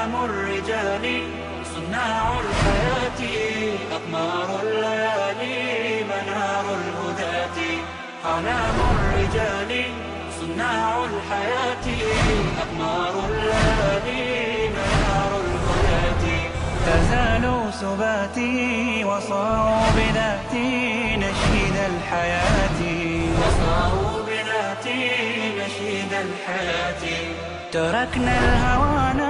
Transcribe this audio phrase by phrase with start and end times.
[0.00, 1.04] أعلام الرجال
[1.74, 3.20] صناع الحياة
[3.96, 7.58] أقمار الليالي منار الهداة.
[8.24, 9.70] أعلام الرجال
[10.40, 11.86] صناع الحياة
[12.62, 16.24] أقمار الليالي منار الهداة.
[16.86, 20.70] تزالوا سباتي وصاروا بذاتي
[21.16, 22.80] نشيد الحياة.
[23.40, 25.10] وصاروا بذاتي
[25.60, 27.04] نشيد الحياة.
[27.72, 29.29] تركنا الهوانا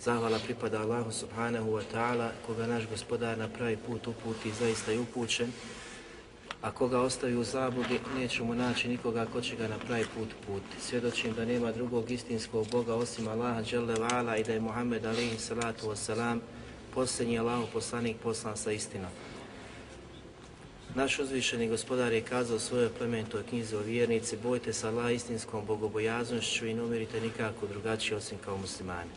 [0.00, 5.00] Zahvala pripada Allahu subhanahu wa ta'ala, koga naš gospodar na pravi put uputi, zaista je
[5.00, 5.52] upućen,
[6.62, 10.80] a koga ostavi u zabludi, nećemo naći nikoga ko će ga na pravi put puti.
[10.80, 15.38] Svjedočim da nema drugog istinskog Boga osim Allaha dželle vala i da je Muhammed alaihi
[15.38, 16.38] salatu wasalam
[16.94, 19.10] posljednji Allahu poslanik poslan sa istinom.
[20.94, 26.66] Naš uzvišeni gospodar je kazao svojoj plemenitoj knjizi o vjernici, bojte se Allah istinskom bogobojaznošću
[26.66, 29.10] i ne umirite nikako drugačije osim kao muslimani.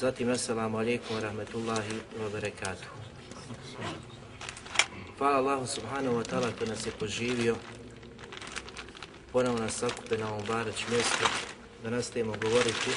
[0.00, 2.96] Zatim, assalamu alaikum wa rahmetullahi wa barakatuhu.
[5.18, 7.56] Hvala Allahu subhanahu wa ta'ala koji nas je poživio,
[9.32, 11.24] ponovno nas sakupe na ovom barać mjestu,
[11.84, 12.90] da nastavimo govoriti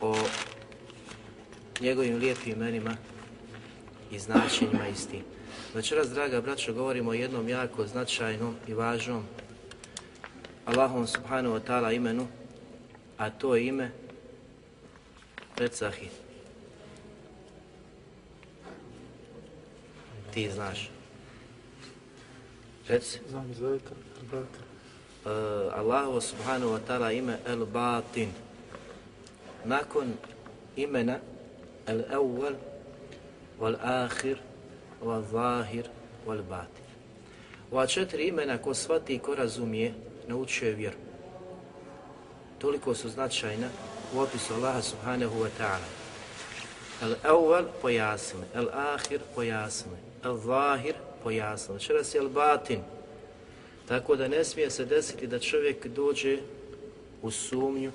[0.00, 0.16] o
[1.80, 2.96] njegovim lijepim imenima
[4.10, 5.20] i značenjima istim.
[5.74, 9.24] Večeras, draga braćo, govorimo o jednom jako značajnom i važnom
[10.64, 12.26] Allahom subhanahu wa ta'ala imenu,
[13.18, 14.05] a to je ime
[15.56, 16.08] Recahi.
[20.34, 20.90] Ti znaš.
[22.88, 23.20] Reci.
[23.30, 23.90] Znam izvedite,
[24.22, 24.58] izvedite.
[25.24, 25.32] Uh,
[25.74, 28.28] Allahu subhanahu wa ta'ala ime El Batin.
[29.64, 30.12] Nakon
[30.76, 31.18] imena
[31.86, 32.54] El Awwal
[33.60, 34.36] wal Akhir
[35.02, 35.88] wal Zahir
[36.26, 36.84] wal Batin.
[37.70, 39.94] Ova četiri imena ko shvati i ko razumije,
[40.28, 40.96] naučio je vjeru.
[42.58, 43.68] Toliko su značajna
[44.14, 45.88] u opisu Allaha subhanahu wa ta'ala.
[47.02, 51.74] El awwal pojasni, el ahir pojasni, el zahir pojasni.
[51.74, 52.80] Večeras je el batin.
[53.88, 56.38] Tako da ne smije se desiti da čovjek dođe
[57.22, 57.92] u sumnju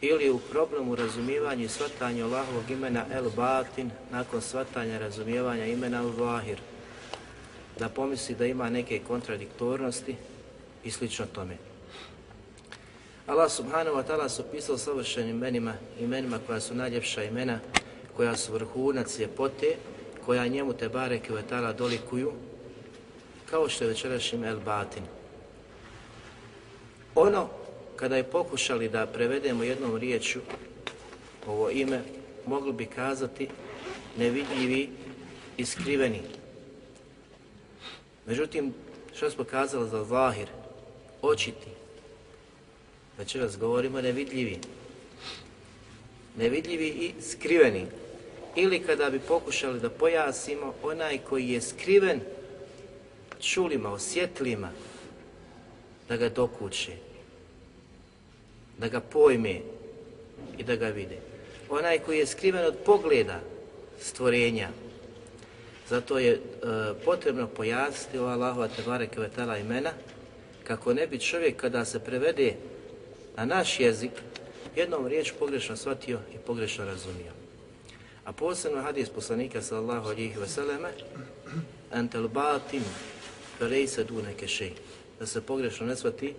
[0.00, 6.12] ili u problemu razumijevanja i shvatanja Allahovog imena el batin nakon shvatanja razumijevanja imena el
[6.18, 6.58] zahir.
[7.78, 10.16] Da pomisli da ima neke kontradiktornosti
[10.84, 11.71] i slično tome.
[13.26, 17.60] Allah subhanahu wa ta'ala su pisao savršenim imenima, imenima koja su najljepša imena,
[18.16, 19.76] koja su vrhunac ljepote,
[20.26, 22.32] koja njemu te bareke wa ta'ala dolikuju,
[23.50, 25.02] kao što je večerašnjim El Batin.
[27.14, 27.48] Ono,
[27.96, 30.40] kada je pokušali da prevedemo jednom riječu
[31.46, 32.00] ovo ime,
[32.46, 33.48] mogli bi kazati
[34.18, 34.90] nevidljivi
[35.56, 36.20] i skriveni.
[38.26, 38.74] Međutim,
[39.14, 40.48] što smo kazali za zahir,
[41.22, 41.81] očiti,
[43.22, 44.58] Znači, Večeras govorimo nevidljivi.
[46.36, 47.86] Nevidljivi i skriveni.
[48.56, 52.20] Ili kada bi pokušali da pojasimo onaj koji je skriven
[53.40, 54.70] čulima, osjetlima,
[56.08, 56.92] da ga dokuće,
[58.78, 59.60] da ga pojme
[60.58, 61.16] i da ga vide.
[61.70, 63.40] Onaj koji je skriven od pogleda
[64.00, 64.68] stvorenja.
[65.88, 66.38] Zato je e,
[67.04, 69.90] potrebno pojasniti ova Allahova Tebare Kvetala imena,
[70.64, 72.54] kako ne bi čovjek kada se prevede
[73.36, 74.12] na naš jezik
[74.76, 77.32] jednom riječ pogrešno shvatio i pogrešno razumio.
[78.24, 80.88] A posebno hadis poslanika sallallahu alihi vseleme
[81.92, 82.82] entel batin
[83.58, 84.22] felej se du.
[85.18, 86.34] Da se pogrešno ne shvati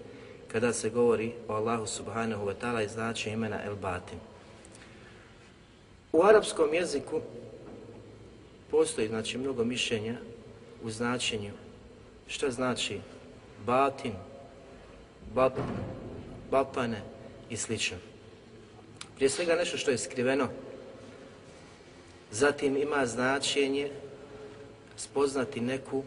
[0.51, 4.19] kada se govori o Allahu subhanahu wa ta'ala i znači imena el batin.
[6.11, 7.21] U arapskom jeziku
[8.71, 10.15] postoji znači mnogo mišljenja
[10.83, 11.51] u značenju
[12.27, 12.99] šta znači
[13.65, 14.13] batin,
[15.33, 15.63] batin,
[16.53, 17.01] bapane
[17.49, 17.97] i slično.
[19.15, 20.47] Prije svega nešto što je skriveno,
[22.31, 23.89] zatim ima značenje
[24.97, 26.03] spoznati neku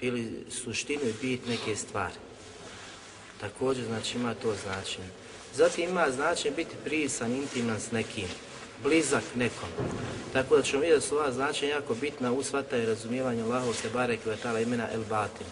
[0.00, 2.14] ili suštinu i bit neke stvari.
[3.40, 5.08] Također, znači, ima to značenje.
[5.54, 8.28] Zatim ima značenje biti prisan, intiman s nekim,
[8.82, 9.68] blizak nekom.
[10.32, 13.74] Tako da ćemo vidjeti da su ova značenja jako bitna u svata i razumijevanju Allahov
[13.74, 15.46] se barek i imena El Batin.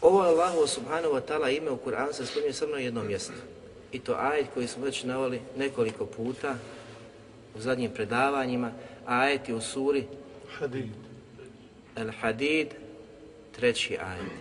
[0.00, 3.32] Ovo Allahu subhanahu wa ta'ala ime u Kur'anu se spominje samo na jednom mjestu.
[3.92, 6.56] I to ajet koji smo već navali nekoliko puta
[7.56, 8.72] u zadnjim predavanjima,
[9.06, 10.04] ajet je u suri
[10.58, 10.88] Hadid.
[11.96, 12.68] El Hadid,
[13.52, 14.32] treći ajet.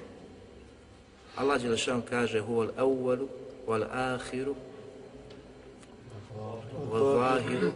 [1.36, 3.28] Allah Đelešan kaže huwa al-awwalu
[3.68, 4.56] wal akhiru
[6.92, 7.72] wal zahiru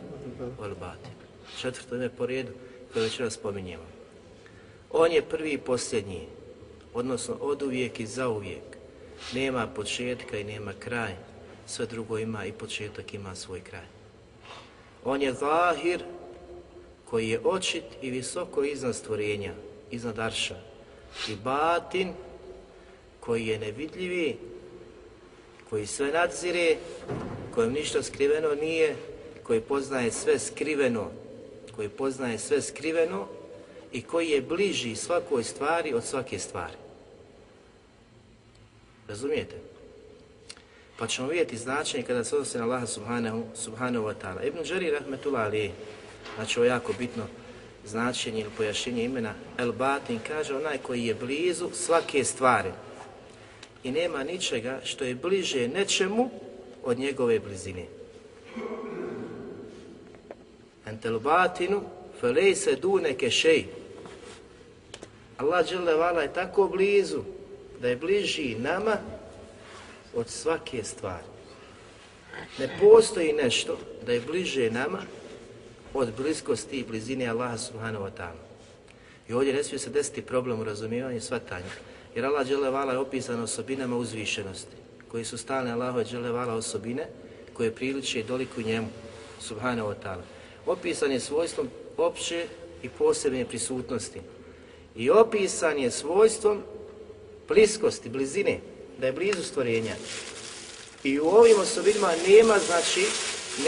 [0.59, 1.13] wal batin.
[1.59, 2.51] Četvrto ime po redu
[2.93, 3.83] koje već raz spominjemo.
[4.91, 6.27] On je prvi i posljednji,
[6.93, 8.77] odnosno od uvijek i za uvijek.
[9.33, 11.15] Nema početka i nema kraj.
[11.67, 13.85] Sve drugo ima i početak ima svoj kraj.
[15.05, 16.03] On je zahir
[17.05, 19.53] koji je očit i visoko iznad stvorenja,
[19.91, 20.55] iznad arša.
[21.29, 22.13] I batin
[23.19, 24.37] koji je nevidljivi,
[25.69, 26.75] koji sve nadzire,
[27.55, 28.95] kojem ništa skriveno nije,
[29.43, 31.11] koji poznaje sve skriveno,
[31.75, 33.27] koji poznaje sve skriveno
[33.91, 36.82] i koji je bliži svakoj stvari od svake stvari.
[39.07, 39.55] Razumijete?
[40.97, 44.47] Pa ćemo vidjeti značenje kada se odnosi na Allaha subhanahu, subhanahu wa ta'ala.
[44.47, 45.71] Ibn Đari rahmetullah ali,
[46.35, 47.23] znači ovo jako bitno
[47.85, 52.71] značenje ili pojašnjenje imena El Batin, kaže onaj koji je blizu svake stvari
[53.83, 56.29] i nema ničega što je bliže nečemu
[56.83, 57.85] od njegove blizine.
[60.85, 61.81] Entel batinu
[62.21, 63.65] felej se duneke šej.
[65.37, 67.21] Allah dželle je tako blizu
[67.83, 68.97] da je bliži nama
[70.15, 71.23] od svake stvari.
[72.59, 75.01] Ne postoji nešto da je bliže nama
[75.93, 78.43] od bliskosti i blizine Allaha subhanahu wa ta'ala.
[79.27, 81.73] I ovdje ne smije se desiti problem u razumijevanju svatanja.
[82.15, 84.75] Jer Allah dželevala je opisan osobinama uzvišenosti,
[85.11, 87.07] koji su stalne Allahove dželevala osobine,
[87.53, 88.87] koje priliče i doliku njemu,
[89.39, 90.23] subhanahu wa ta'ala.
[90.65, 92.47] Opisan je svojstvom opće
[92.83, 94.21] i posebne prisutnosti.
[94.95, 96.63] I opisan je svojstvom
[97.48, 98.60] bliskosti, blizine,
[98.98, 99.94] da je blizu stvorenja.
[101.04, 103.06] I u ovim osobinama nema, znači,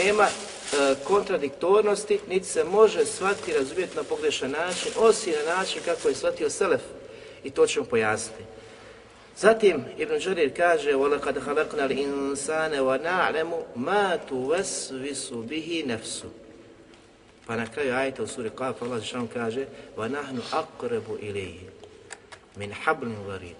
[0.03, 6.07] nema e, kontradiktornosti, niti se može shvatiti, razumjeti na pogrešan način, osim na način kako
[6.07, 6.81] je shvatio Selef,
[7.43, 8.43] i to ćemo pojasniti.
[9.37, 16.23] Zatim Ibn Đarir kaže وَلَقَدْ خَلَقْنَا الْإِنسَانَ وَنَعْلَمُ مَا تُوَسْوِسُ بِهِ نَفْسُ
[17.47, 19.65] Pa na kraju ajta u suri Qaf Allah Žešan kaže
[19.97, 21.57] وَنَحْنُ أَقْرَبُ إِلَيْهِ
[22.56, 23.56] min hablin varid.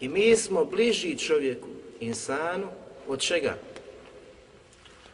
[0.00, 1.68] I mi smo bliži čovjeku,
[2.00, 2.66] insanu,
[3.08, 3.56] od čega?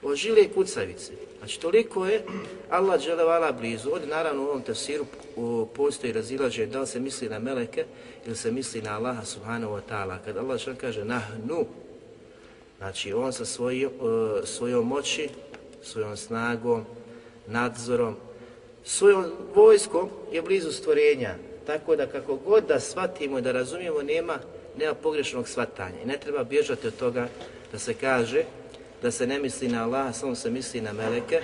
[0.03, 1.13] Od žile i kucavice.
[1.39, 2.23] Znači, toliko je
[2.71, 3.91] Allah žele vala blizu.
[3.91, 5.07] Ovdje, naravno, u ovom tefsiru
[5.75, 7.85] postoji razilaže da li se misli na meleke
[8.27, 10.19] ili se misli na Allaha subhanahu wa ta'ala.
[10.25, 11.67] Kad Allah žele kaže nahnu,
[12.79, 13.89] znači, on sa svoj,
[14.45, 15.29] svojom moći,
[15.83, 16.85] svojom snagom,
[17.47, 18.17] nadzorom,
[18.85, 19.25] svojom
[19.55, 21.35] vojskom je blizu stvorenja.
[21.67, 24.39] Tako da kako god da shvatimo i da razumijemo, nema,
[24.79, 26.03] nema pogrešnog shvatanja.
[26.05, 27.29] I ne treba bježati od toga
[27.73, 28.45] da se kaže
[29.03, 31.41] da se ne misli na Allah, samo se misli na meleke,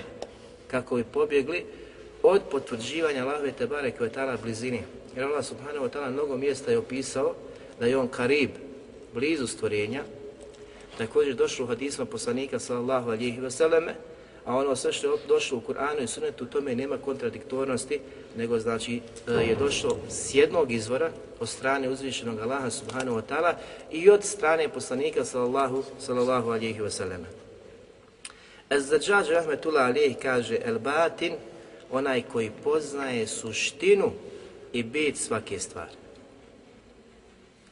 [0.67, 1.65] kako bi pobjegli
[2.23, 4.81] od potvrđivanja Allahove Tebare koje je tala blizini.
[5.15, 7.35] Jer Allah subhanahu wa ta'ala mnogo mjesta je opisao
[7.79, 8.49] da je on karib,
[9.13, 10.03] blizu stvorenja.
[10.97, 13.95] Također došlo u hadisma poslanika sallallahu alihi vseleme,
[14.49, 17.99] a ono sve što je došlo u Kur'anu i Sunnetu, tome nema kontradiktornosti,
[18.37, 23.53] nego znači e, je došlo s jednog izvora od strane uzvišenog Allaha subhanahu wa ta'ala
[23.91, 27.23] i od strane poslanika sallallahu, sallallahu alihi wasallam.
[28.69, 31.33] Ez-Zadžađ rahmetullah alihi kaže El batin,
[31.91, 34.11] onaj koji poznaje suštinu
[34.73, 35.95] i bit svake stvari.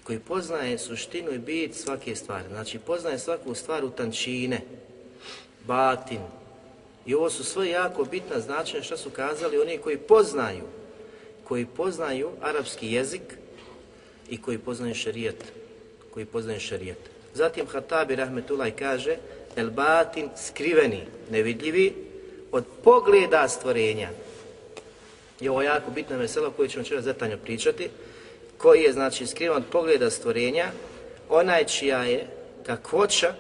[0.03, 2.46] Koji poznaje suštinu i bit svake stvari.
[2.50, 4.62] Znači poznaje svaku stvar u tančine,
[5.67, 6.19] batin.
[7.07, 10.63] I ovo su sve jako bitna značenja što su kazali oni koji poznaju,
[11.43, 13.21] koji poznaju arapski jezik
[14.29, 15.43] i koji poznaju šarijet.
[16.13, 16.97] Koji poznaju šarijet.
[17.33, 19.17] Zatim Hatabi rahmetullah kaže
[19.55, 21.93] el batin skriveni, nevidljivi,
[22.51, 24.09] od pogleda stvorenja.
[25.41, 27.89] I ovo je jako bitna mesela koju ćemo čera detaljno pričati,
[28.57, 30.71] koji je znači skriven od pogleda stvorenja,
[31.29, 32.27] onaj čija je
[32.65, 33.33] kakvoća,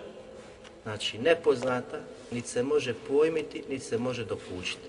[0.83, 1.99] znači nepoznata,
[2.31, 4.87] niti se može pojmiti, niti se može dokućiti.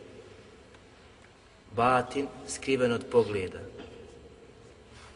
[1.76, 3.59] Batin skriven od pogleda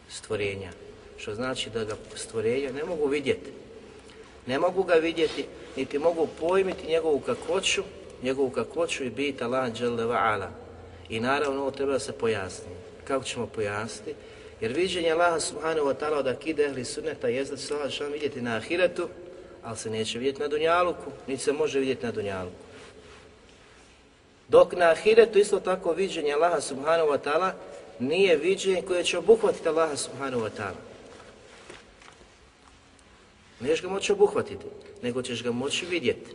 [0.09, 0.71] stvorenja,
[1.17, 3.51] što znači da ga stvorenja ne mogu vidjeti.
[4.47, 5.45] Ne mogu ga vidjeti,
[5.77, 7.83] niti mogu pojmiti njegovu kakvoću,
[8.23, 10.51] njegovu kakvoću i bit Allah dželle ala.
[11.09, 12.69] I naravno ovo treba da se pojasni.
[13.03, 14.13] Kako ćemo pojasniti?
[14.61, 18.41] Jer viđenje Allaha subhanahu wa ta'ala od akide ehli sunneta je da će Allah vidjeti
[18.41, 19.09] na ahiretu,
[19.63, 22.55] ali se neće vidjeti na dunjaluku, niti se može vidjeti na dunjaluku.
[24.47, 27.51] Dok na ahiretu isto tako viđenje Allaha subhanahu wa ta'ala
[27.99, 30.81] nije viđenje koje će obuhvatiti Allaha subhanahu wa ta'ala.
[33.59, 34.65] Neš ga moći obuhvatiti,
[35.01, 36.31] nego ćeš ga moći vidjeti.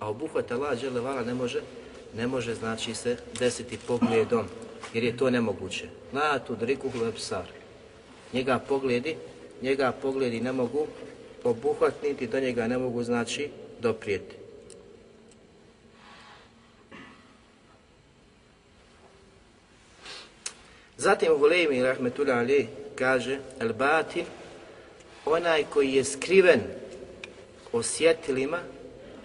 [0.00, 1.60] A obuhvat Allah dželevala ne može,
[2.16, 4.46] ne može znači se desiti pogledom,
[4.94, 5.84] jer je to nemoguće.
[6.12, 7.46] La tudriku psar.
[8.32, 9.16] Njega pogledi,
[9.62, 10.86] njega pogledi ne mogu
[11.44, 14.36] obuhvatiti, do njega ne mogu znači doprijeti.
[20.96, 21.48] Zatim u
[21.82, 24.24] rahmetullah ali, kaže, el batin,
[25.24, 26.60] onaj koji je skriven
[27.72, 28.58] osjetilima,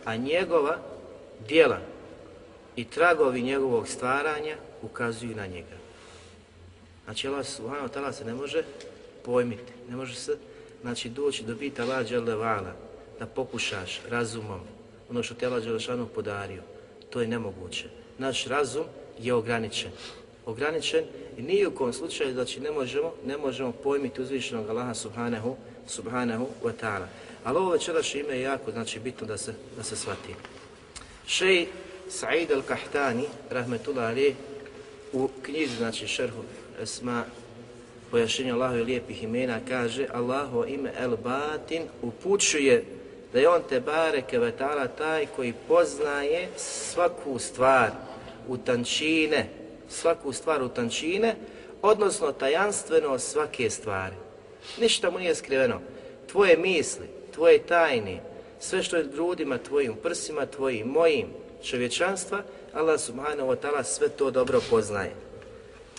[0.05, 0.77] a njegova
[1.47, 1.79] dijela
[2.75, 5.77] i tragovi njegovog stvaranja ukazuju na njega.
[7.05, 8.63] Znači, Allah subhanahu wa ta'ala se ne može
[9.23, 10.37] pojmiti, ne može se
[10.81, 12.73] znači, doći do bita Allah Đelevala,
[13.19, 14.59] da pokušaš razumom
[15.09, 16.61] ono što te Allah Đelešanu podario.
[17.09, 17.85] To je nemoguće.
[18.17, 18.85] Naš razum
[19.19, 19.91] je ograničen.
[20.45, 21.03] Ograničen
[21.37, 25.55] i nije u kom slučaju znači ne možemo, ne možemo pojmiti uzvišenog Allaha subhanahu,
[25.87, 27.05] subhanahu wa ta'ala.
[27.43, 30.35] Ali ovo večeraš ime je jako znači bitno da se, da se shvati.
[31.27, 31.67] Šej
[32.09, 34.35] Sa'id al-Kahtani, rahmetullah ali,
[35.13, 36.43] u knjizi, znači šerhu
[36.81, 37.25] Esma,
[38.11, 42.85] pojašenju Allahove lijepih imena, kaže Allaho ime El Batin upućuje
[43.33, 47.91] da je on te bare kevetala taj koji poznaje svaku stvar
[48.47, 49.49] u tančine,
[49.89, 51.35] svaku stvar u tančine,
[51.81, 54.15] odnosno tajanstveno svake stvari.
[54.79, 55.81] Ništa mu nije skriveno.
[56.31, 58.19] Tvoje misli, tvoje tajne,
[58.59, 61.27] sve što je grudima tvojim, prsima tvojim, mojim,
[61.63, 62.41] čovječanstva,
[62.73, 65.11] Allah subhanahu wa ta'ala sve to dobro poznaje.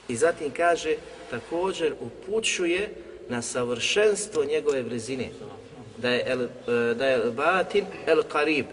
[0.09, 0.97] I zatim kaže,
[1.31, 2.89] također upućuje
[3.29, 5.31] na savršenstvo njegove blizine.
[5.99, 8.67] Da je, el, e, da je batin el karib.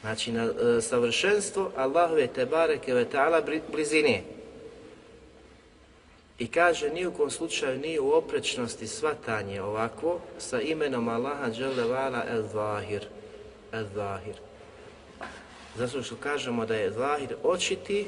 [0.00, 4.22] Znači na e, savršenstvo Allahove tebareke ve ta'ala blizine.
[6.38, 12.24] I kaže, ni u kom slučaju nije u oprečnosti svatanje ovako sa imenom Allaha Đelevala
[12.30, 13.06] el zahir.
[13.72, 14.34] El zahir.
[15.76, 18.06] Zato što kažemo da je zahir očiti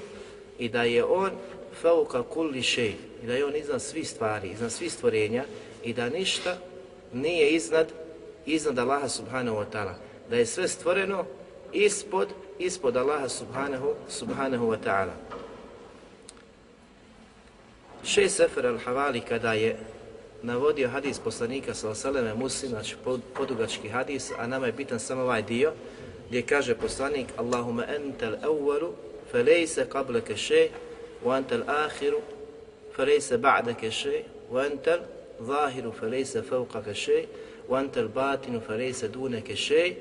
[0.59, 1.31] i da je on
[1.75, 5.45] fauka kulli šej, i da je on iznad svih stvari, iznad svih stvorenja
[5.85, 6.57] i da ništa
[7.13, 7.93] nije iznad,
[8.47, 9.95] iznad Allaha subhanahu wa ta'ala.
[10.31, 11.25] Da je sve stvoreno
[11.73, 15.15] ispod, ispod Allaha subhanahu, subhanahu wa ta'ala.
[18.05, 19.77] Še Sefer al-Havali kada je
[20.43, 22.97] navodio hadis poslanika sa Osaleme Muslim, znači
[23.35, 25.73] podugački hadis, a nama je bitan samo ovaj dio,
[26.29, 28.93] gdje kaže poslanik Allahumma entel awwalu
[29.33, 30.69] fe lejse qableke še
[31.24, 32.14] وأنت الآخر
[32.94, 35.00] فليس بعدك شيء وأنت
[35.40, 37.28] الظاهر فليس فوقك شيء
[37.70, 39.96] وأنت الباطن فليس دونك شيء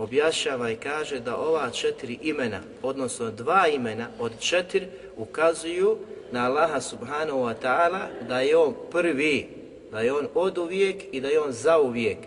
[0.00, 4.86] objašava i kaže da ova četiri imena, odnosno dva imena od četiri,
[5.16, 5.96] ukazuju
[6.32, 9.48] na Allaha subhanahu wa ta'ala da je on prvi,
[9.90, 12.18] da je on od uvijek i da je on za uvijek.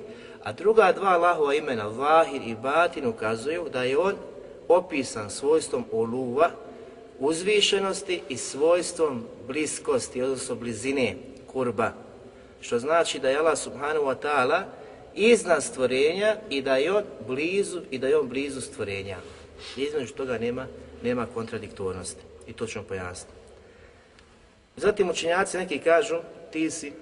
[0.43, 4.13] A druga dva Allahova imena, Vahir i Batin, ukazuju da je on
[4.67, 6.51] opisan svojstvom oluva,
[7.18, 11.92] uzvišenosti i svojstvom bliskosti, odnosno blizine kurba.
[12.60, 14.62] Što znači da je Allah subhanahu wa ta'ala
[15.14, 19.16] iznad stvorenja i da je on blizu i da je on blizu stvorenja.
[19.76, 20.66] Između toga nema,
[21.02, 22.22] nema kontradiktornosti.
[22.46, 23.38] I to ćemo pojasniti.
[24.76, 26.16] Zatim učenjaci neki kažu
[26.52, 26.92] ti si,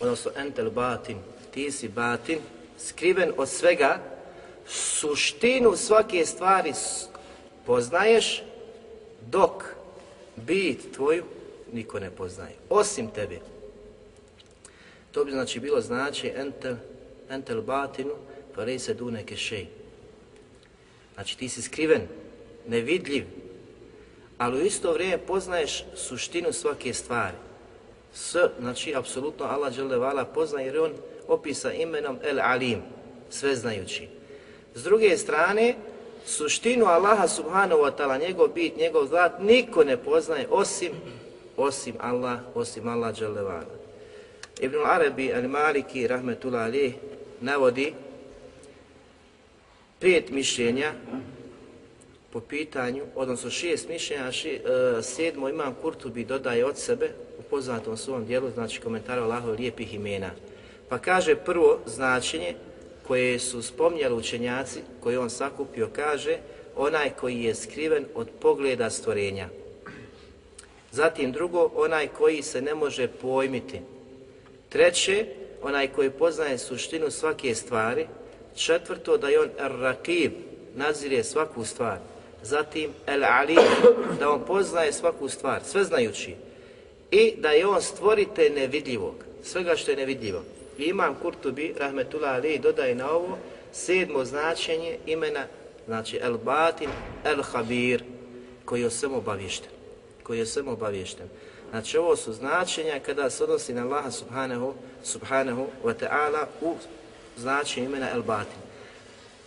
[0.00, 1.18] odnosno entel batin,
[1.50, 2.38] ti si batin,
[2.78, 3.98] skriven od svega,
[4.66, 6.72] suštinu svake stvari
[7.66, 8.42] poznaješ,
[9.30, 9.64] dok
[10.36, 11.24] bit tvoju
[11.72, 13.38] niko ne poznaje, osim tebe.
[15.12, 16.74] To bi znači bilo znači entel,
[17.30, 18.14] entel batinu,
[18.54, 19.66] pa rej se dune kešej.
[21.14, 22.02] Znači ti si skriven,
[22.68, 23.24] nevidljiv,
[24.38, 27.36] ali u isto vrijeme poznaješ suštinu svake stvari.
[28.14, 30.92] S, znači, apsolutno Allah Đelevala poznaje jer on
[31.28, 32.82] opisa imenom El Alim,
[33.30, 34.08] sveznajući.
[34.74, 35.74] S druge strane,
[36.26, 40.92] suštinu Allaha subhanahu wa ta'ala, njegov bit, njegov zlat, niko ne poznaje osim,
[41.56, 43.82] osim Allah, osim Allah dželevala.
[44.60, 46.94] Ibn Arabi al-Maliki, rahmetullah alih,
[47.40, 47.94] navodi
[50.00, 50.92] pet mišljenja
[52.32, 57.96] po pitanju, odnosno šest mišljenja, ši, e, sedmo imam Kurtubi dodaje od sebe u poznatom
[57.96, 60.30] svom dijelu, znači komentara Allahove lijepih imena.
[60.88, 62.54] Pa kaže prvo značenje,
[63.06, 66.38] koje su spomnjali učenjaci, koje on sakupio, kaže
[66.76, 69.48] onaj koji je skriven od pogleda stvorenja.
[70.92, 73.80] Zatim drugo, onaj koji se ne može pojmiti.
[74.68, 75.26] Treće,
[75.62, 78.06] onaj koji poznaje suštinu svake stvari.
[78.56, 80.32] Četvrto, da je on rakib,
[80.74, 81.98] nadzire svaku stvar.
[82.42, 83.58] Zatim, el-alim,
[84.18, 86.34] da on poznaje svaku stvar, sve znajući.
[87.10, 90.42] I da je on stvorite nevidljivog, svega što je nevidljivo.
[90.88, 93.38] Imam Kurtubi, rahmetullah ali, dodaje na ovo
[93.72, 95.46] sedmo značenje imena,
[95.86, 96.88] znači el-batin,
[97.24, 98.02] el-habir,
[98.64, 99.70] koji je o obavješten.
[100.22, 101.26] Koji je o obavješten.
[101.70, 106.74] Znači ovo su značenja kada se odnosi na Allaha subhanahu, subhanahu wa ta'ala u
[107.36, 108.61] značenju imena el-batin.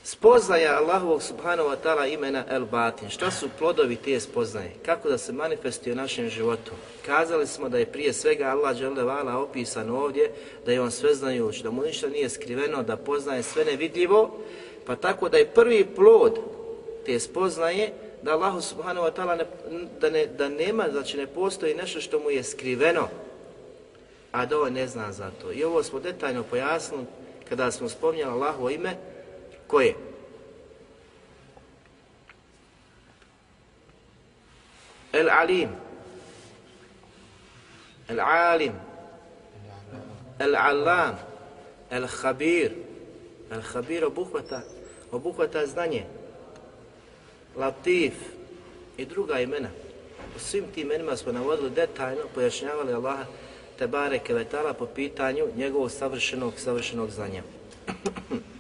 [0.06, 3.10] Spoznaja Allahovog subhanahu wa ta'ala imena El Batin.
[3.10, 4.72] Šta su plodovi te spoznaje?
[4.86, 6.72] Kako da se manifestuje u našem životu?
[7.06, 10.32] Kazali smo da je prije svega Allah dželevala opisan ovdje,
[10.66, 14.38] da je on sveznajuć, da mu ništa nije skriveno, da poznaje sve nevidljivo,
[14.86, 16.40] pa tako da je prvi plod
[17.06, 19.46] te spoznaje da Allahu subhanahu wa ta'ala ne,
[20.00, 23.08] da, ne, da nema, znači ne postoji nešto što mu je skriveno,
[24.32, 25.52] a da on ne zna za to.
[25.52, 27.06] I ovo smo detaljno pojasnili
[27.50, 28.98] kada smo spomnjali Allahovo ime,
[29.68, 29.96] Koje?
[35.14, 35.70] El Alim.
[38.08, 38.74] El Alim.
[40.40, 41.16] El Alam.
[41.90, 42.72] El Khabir.
[43.52, 44.62] El Khabir obuhvata,
[45.12, 46.06] obuhvata znanje.
[47.56, 48.14] Latif
[48.98, 49.70] i druga imena.
[50.36, 53.26] U svim tim imenima smo navodili detaljno, pojašnjavali Allaha
[53.78, 57.44] Tebare Kevetala po pitanju njegovog savršenog, savršenog znanja.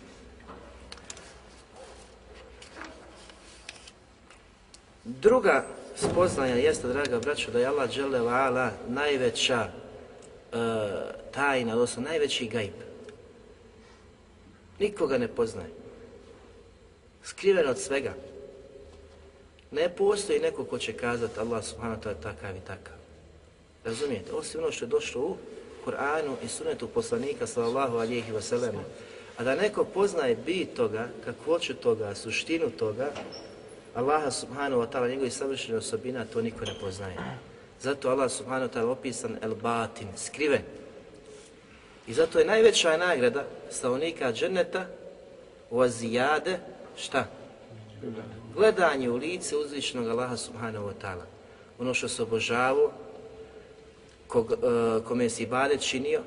[5.05, 8.19] Druga spoznaja jeste, draga braćo, da je Allah dželle
[8.87, 10.57] najveća e,
[11.31, 12.73] tajna, odnosno najveći gajb.
[14.79, 15.69] Nikoga ne poznaje.
[17.23, 18.13] Skriven od svega.
[19.71, 22.95] Ne postoji neko ko će kazati Allah subhanahu wa ta'ala takav i takav.
[23.83, 24.33] Razumijete?
[24.33, 25.37] Osim ono što je došlo u
[25.85, 28.73] Kur'anu i sunetu poslanika sallallahu alihi wasallam.
[29.37, 33.11] A da neko poznaje bit toga, kakvoću toga, suštinu toga,
[33.95, 37.15] Allaha subhanahu wa ta'ala, njegovih savršenih osobina, to niko ne poznaje.
[37.81, 40.61] Zato Allah subhanahu wa ta'ala opisan el batin, skriven.
[42.07, 44.85] I zato je najveća nagrada stavnika dženeta
[45.69, 46.59] u azijade,
[46.97, 47.27] šta?
[48.55, 51.25] Gledanje u lice uzvišnog Allaha subhanahu wa ta'ala.
[51.79, 52.91] Ono što se obožavao,
[54.27, 54.55] kog, e,
[55.03, 56.21] kome si ibadet činio,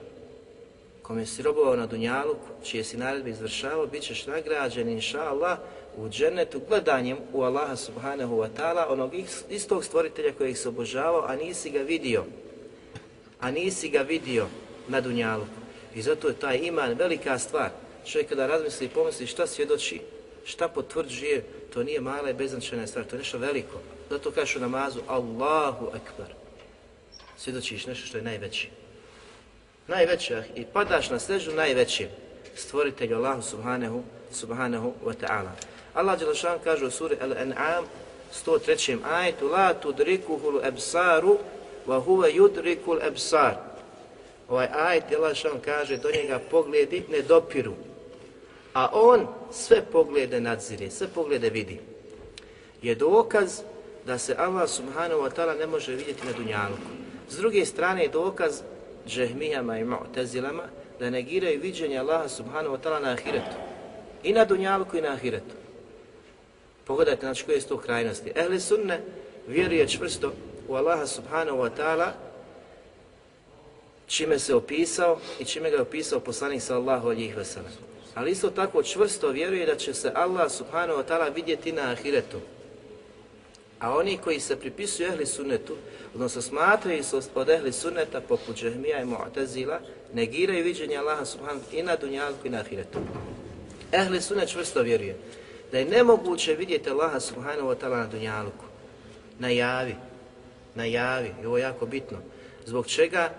[1.03, 5.59] kome si robovao na dunjalu, čije si naredbe izvršavao, bit ćeš nagrađen, inša Allah,
[5.99, 9.13] u džennetu gledanjem u Allaha subhanahu wa ta'ala, onog
[9.51, 12.25] istog stvoritelja kojeg se obožavao, a nisi ga vidio.
[13.41, 14.47] A nisi ga vidio
[14.89, 15.47] na dunjalu.
[15.95, 17.71] I zato je taj iman velika stvar.
[18.07, 20.01] Čovjek kada razmisli i pomisli šta svjedoči,
[20.45, 23.81] šta potvrđuje, to nije mala i beznačajna stvar, to je nešto veliko.
[24.11, 26.35] Zato kažeš u namazu Allahu Akbar.
[27.37, 28.69] Svjedočiš nešto što je najveće.
[29.87, 32.09] Najveće, i padaš na sežu najvećim
[32.55, 35.78] stvoritelju Allahu subhanahu, subhanahu wa ta'ala.
[35.99, 37.85] Allah Đelešan kaže u suri Al-An'am
[38.47, 38.99] 103.
[39.05, 41.39] ajetu La tudrikuhul ebsaru
[41.87, 43.55] wa huve yudrikul ebsar.
[44.49, 47.75] Ovaj ajet Đelešan kaže do njega pogledi ne dopiru.
[48.75, 51.81] A on sve poglede nadzire, sve poglede vidi.
[52.83, 53.61] Je dokaz
[54.07, 56.89] da se Allah subhanahu wa ta'ala ne može vidjeti na dunjalku.
[57.29, 58.63] S druge strane je dokaz
[59.07, 60.63] džehmijama i mu'tazilama
[61.01, 63.57] da negiraju viđenje Allaha subhanahu wa ta'ala na ahiretu.
[64.23, 65.58] I na dunjalku i na ahiretu.
[66.89, 68.33] Pogledajte znači koje su to krajnosti.
[68.37, 69.01] Ehli sunne
[69.49, 70.33] vjeruje čvrsto
[70.69, 72.11] u Allaha subhanahu wa ta'ala
[74.07, 77.77] čime se opisao i čime ga je opisao poslanik sallahu alihi wasallam.
[78.15, 82.41] Ali isto tako čvrsto vjeruje da će se Allah subhanahu wa ta'ala vidjeti na ahiretu.
[83.79, 85.77] A oni koji se pripisuju ehli sunnetu,
[86.15, 89.79] odnosno smatraju se od ehli sunneta poput Džahmija i Mu'tazila,
[90.13, 92.99] negiraju viđenje Allaha subhanahu i na dunjalku i na ahiretu.
[93.93, 95.17] Ehli sunnet čvrsto vjeruje
[95.73, 98.65] da je nemoguće vidjeti Allaha subhanahu wa ta'ala na dunjaluku.
[100.75, 102.19] na javi i ovo je jako bitno.
[102.67, 103.31] Zbog čega?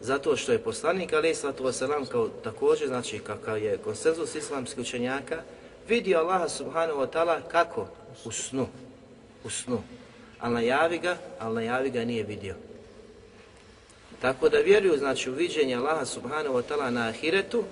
[0.00, 5.42] Zato što je poslanik alaih sallatu wasalam kao također, znači kakav je konsenzus islamskih učenjaka,
[5.88, 7.86] vidio Allaha subhanahu wa ta'ala kako?
[8.24, 8.66] U snu.
[9.44, 9.82] U snu.
[10.40, 12.54] Ali najavi ga, ali najavi ga nije vidio.
[14.20, 17.64] Tako da vjeruju, znači, u viđenje Allaha subhanahu wa ta'ala na ahiretu,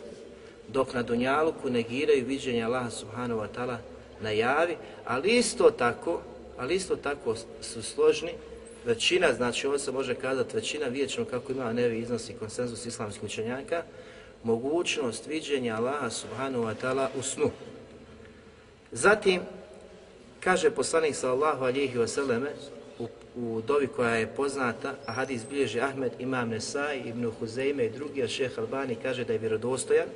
[0.68, 3.76] dok na dunjaluku negiraju viđenje Allaha subhanahu wa ta'ala
[4.21, 6.21] najavi, ali isto tako,
[6.57, 8.31] ali isto tako su složni
[8.85, 13.83] većina, znači ovo se može kazati većina vječno kako ima nevi iznosi konsenzus islamskih učenjaka,
[14.43, 17.51] mogućnost viđenja Allaha subhanahu wa ta'ala u snu.
[18.91, 19.41] Zatim,
[20.39, 22.49] kaže poslanik sallahu alihi wasallame
[22.99, 27.89] u u dovi koja je poznata, a hadis bilježi Ahmed, Imam Nesai, Ibn Huzeyme i
[27.89, 30.07] drugi, a šeh Albani kaže da je vjerodostojan.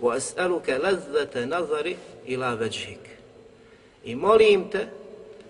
[0.00, 1.94] وَأَسْأَلُكَ لَذَّةَ نَظَرِ
[2.28, 3.13] إِلَا وَجْهِكَ
[4.05, 4.87] i molim te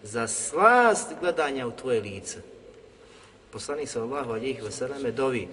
[0.04, 2.38] za slast gledanja u tvoje lice.
[3.52, 5.48] Poslanik sa Allahu alijih vasalame dovi.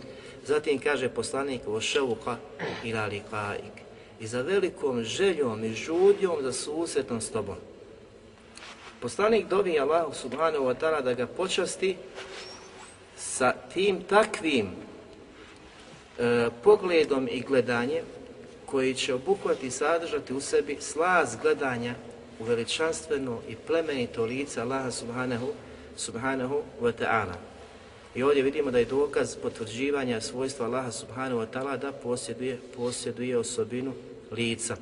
[0.46, 2.36] Zatim kaže poslanik o ševuka
[2.84, 3.74] ila liqaik.
[4.20, 7.56] I za velikom željom i žudjom za susretom s tobom.
[9.00, 11.96] Poslanik dovi Allahu subhanahu wa ta'ala da ga počasti
[13.16, 18.04] sa tim takvim e, pogledom i gledanjem
[18.66, 21.94] koji će obuhvati i sadržati u sebi slaz gledanja
[22.40, 25.48] u veličanstveno i plemenito lice Allaha subhanahu,
[25.96, 27.34] subhanahu wa ta'ala.
[28.14, 33.38] I ovdje vidimo da je dokaz potvrđivanja svojstva Allaha subhanahu wa ta'ala da posjeduje, posjeduje
[33.38, 33.92] osobinu
[34.30, 34.76] lica.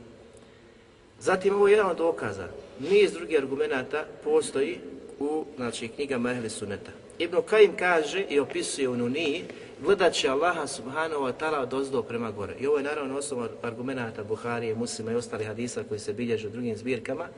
[1.20, 2.48] Zatim ovo je jedan od dokaza.
[2.90, 4.78] Niz drugih argumenta postoji
[5.18, 6.90] u znači, knjigama Ehli Suneta.
[7.18, 9.44] Ibn Kajim kaže i opisuje u Nuniji
[9.82, 12.54] gledat će Allaha subhanahu wa ta'ala od ozdo prema gore.
[12.60, 16.50] I ovo je naravno osnova argumenta Buharije, muslima i ostalih hadisa koji se bilježe u
[16.50, 17.28] drugim zbirkama.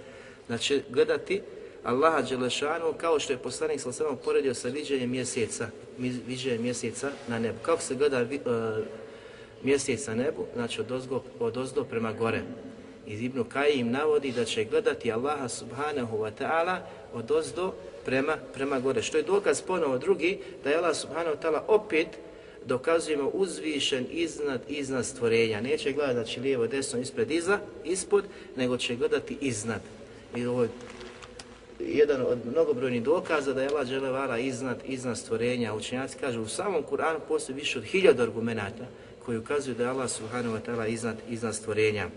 [0.46, 1.40] Znači gledati
[1.84, 7.38] Allaha Đelešanu kao što je poslanik sa samom poredio sa viđenjem mjeseca, viđenjem mjeseca na
[7.38, 7.58] nebu.
[7.62, 8.40] Kako se gleda vi, e,
[9.62, 12.42] mjesec na nebu, znači od ozdo, od ozdo prema gore.
[13.06, 16.76] I Ibn Kajim navodi da će gledati Allaha subhanahu wa ta'ala
[17.14, 17.72] od ozdo
[18.04, 19.02] prema, prema gore.
[19.02, 22.08] Što je dokaz ponovo drugi, da je Allah subhanahu wa ta'ala opet
[22.66, 25.60] dokazujemo uzvišen iznad, iznad stvorenja.
[25.60, 28.24] Neće gledati znači lijevo, desno, ispred, iza, ispod,
[28.56, 29.80] nego će gledati iznad.
[30.36, 30.68] I ovo je
[31.80, 35.74] jedan od mnogobrojnih dokaza da je Allah Đelevala iznad, iznad stvorenja.
[35.74, 38.86] Učenjaci kažu u samom Kur'anu postoji više od hiljada argumenta
[39.24, 42.08] koji ukazuju da je Allah subhanahu wa ta'ala iznad, iznad stvorenja.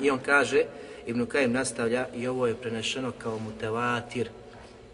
[0.00, 0.64] I on kaže,
[1.06, 4.28] Ibn Kajim nastavlja i ovo je prenešeno kao mutevatir,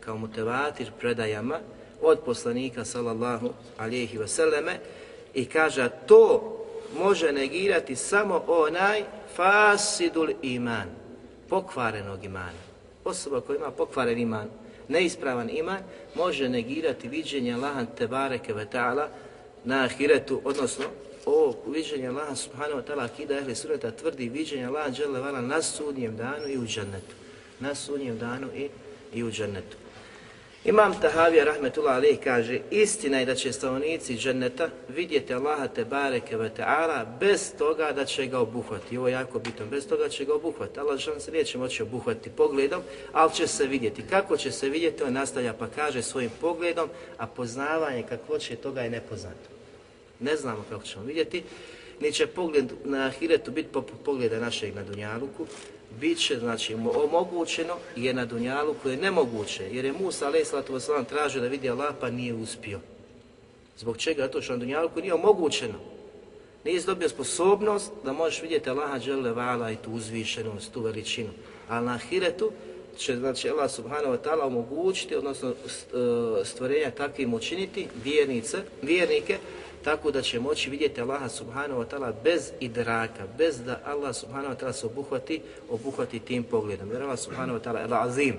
[0.00, 1.58] kao mutevatir predajama
[2.06, 4.78] od poslanika sallallahu alihi selleme
[5.34, 6.52] i kaže to
[6.98, 9.02] može negirati samo onaj
[9.36, 10.88] fasidul iman,
[11.48, 12.62] pokvarenog imana.
[13.04, 14.48] Osoba koja ima pokvaren iman,
[14.88, 15.78] neispravan iman,
[16.14, 19.06] može negirati viđenje Allaha te bareke ve ta'ala
[19.64, 20.84] na ahiretu, odnosno
[21.26, 25.62] ovo viđenje Allaha subhanahu wa ta'ala akida ehli surata tvrdi viđenje Allaha dželle vala na
[25.62, 27.14] sudnjem danu i u džennetu.
[27.60, 28.68] Na sudnjem danu i,
[29.14, 29.76] i u džennetu.
[30.66, 36.36] Imam Tahavija rahmetullah Alih kaže istina je da će stanovnici dženneta vidjeti Allaha te bareke
[36.36, 38.98] ve ta'ala bez toga da će ga obuhvati.
[38.98, 40.80] Ovo je jako bitno, bez toga će ga obuhvati.
[40.80, 44.02] Allah žan se neće moći obuhvati pogledom, ali će se vidjeti.
[44.10, 48.80] Kako će se vidjeti, on nastavlja pa kaže svojim pogledom, a poznavanje kakvo će toga
[48.80, 49.48] je nepoznato.
[50.20, 51.42] Ne znamo kako ćemo vidjeti,
[52.00, 55.46] ni će pogled na ahiretu biti poput pogleda našeg na Dunjaluku,
[56.00, 61.08] bit će znači, omogućeno je na Dunjalu koje je nemoguće, jer je Musa a.s.
[61.08, 62.80] tražio da vidi Allah pa nije uspio.
[63.78, 64.28] Zbog čega?
[64.28, 65.74] To što na Dunjalu nije omogućeno.
[66.64, 71.30] Nije dobio sposobnost da možeš vidjeti Allaha dželle vala i tu uzvišenost, tu veličinu.
[71.68, 72.50] Ali na Ahiretu
[72.98, 75.54] će znači, Allah subhanahu wa ta'ala omogućiti, odnosno e,
[76.44, 79.38] stvorenja takvim učiniti, vjernice, vjernike,
[79.86, 84.54] tako da će moći vidjeti Allaha subhanahu wa ta'ala bez idraka, bez da Allah subhanahu
[84.54, 86.90] wa ta'ala se obuhvati, obuhvati tim pogledom.
[86.90, 88.34] Jer Allah subhanahu wa ta'ala je azim,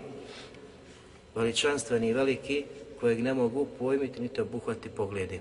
[1.35, 2.65] veličanstveni i veliki,
[2.99, 5.39] kojeg ne mogu pojmiti niti obuhvati pogledi.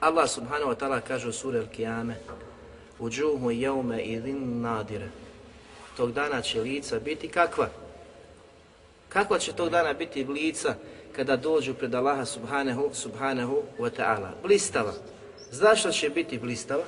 [0.00, 2.14] Allah subhanahu wa ta'ala kaže u suri Al-Qiyame
[2.98, 5.08] Uđuhu jaume idin nadire
[5.96, 7.68] Tog dana će lica biti kakva?
[9.08, 10.74] Kakva će tog dana biti lica?
[11.16, 14.30] Kada dođu pred Allaha subhanahu, subhanahu wa ta'ala.
[14.42, 14.92] Blistava.
[15.50, 16.84] Zašto će biti blistava?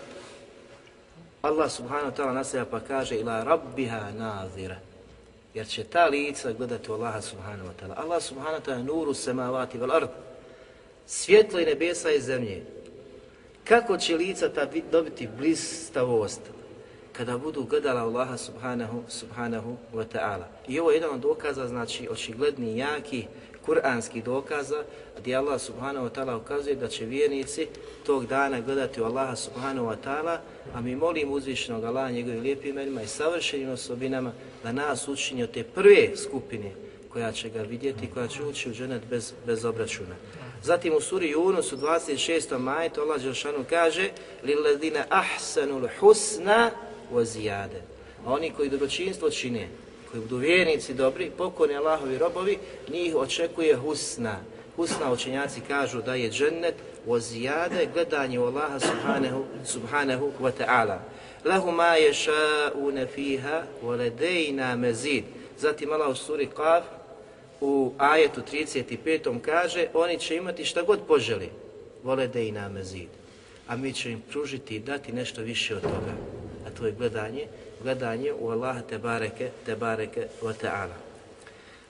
[1.43, 4.77] Allah subhanahu wa ta'ala naslija pa kaže ila rabbiha nazira.
[5.55, 7.95] Jer će ta lica gledati u Allaha subhanahu wa ta'ala.
[7.97, 10.09] Allah subhanahu wa ta'ala nuru semavati vel ard.
[11.07, 12.65] Svjetlo i nebesa i zemlje.
[13.65, 16.41] Kako će lica ta dobiti blistavost?
[17.19, 20.47] kada budu gledala Allaha subhanahu, subhanahu wa ta'ala.
[20.69, 23.27] I ovo je jedan od dokaza, znači očigledni, jaki,
[23.68, 24.84] kuranskih dokaza
[25.20, 27.68] gdje Allah subhanahu wa ta'ala ukazuje da će vjernici
[28.06, 30.38] tog dana gledati u Allaha subhanahu wa ta'ala,
[30.74, 34.32] a mi molim uzvišenog Allaha njegovim lijepim imenima i savršenim osobinama
[34.64, 36.72] da nas učini od te prve skupine
[37.10, 40.16] koja će ga vidjeti, koja će ući u dženet bez, bez obračuna.
[40.64, 42.58] Zatim u suri Yunus u 26.
[42.58, 44.10] majetu Allah Đelšanu kaže
[44.44, 46.70] لِلَّذِينَ أَحْسَنُ الْحُسْنَ
[47.14, 47.70] وَزِيَادَ
[48.26, 49.68] A oni koji dobročinstvo čine,
[50.11, 52.59] koji budu vjernici dobri, pokorni Allahovi robovi,
[52.93, 54.37] njih očekuje husna.
[54.77, 56.75] Husna učenjaci kažu da je džennet
[57.07, 60.99] o zijade gledanje u Allaha subhanahu, subhanahu wa ta'ala.
[61.45, 65.25] Lahu ma ješa'une fiha wa ledejna mezid.
[65.59, 66.83] Zatim Allah u suri Qaf
[67.61, 69.41] u ajetu 35.
[69.41, 71.49] kaže oni će imati šta god poželi,
[72.03, 72.83] vole da i name.
[73.69, 76.15] A mi ćemo im pružiti i dati nešto više od toga.
[76.67, 77.47] A to je gledanje,
[77.83, 81.09] gledanje u Allaha te bareke, te bareke wa ta'ala.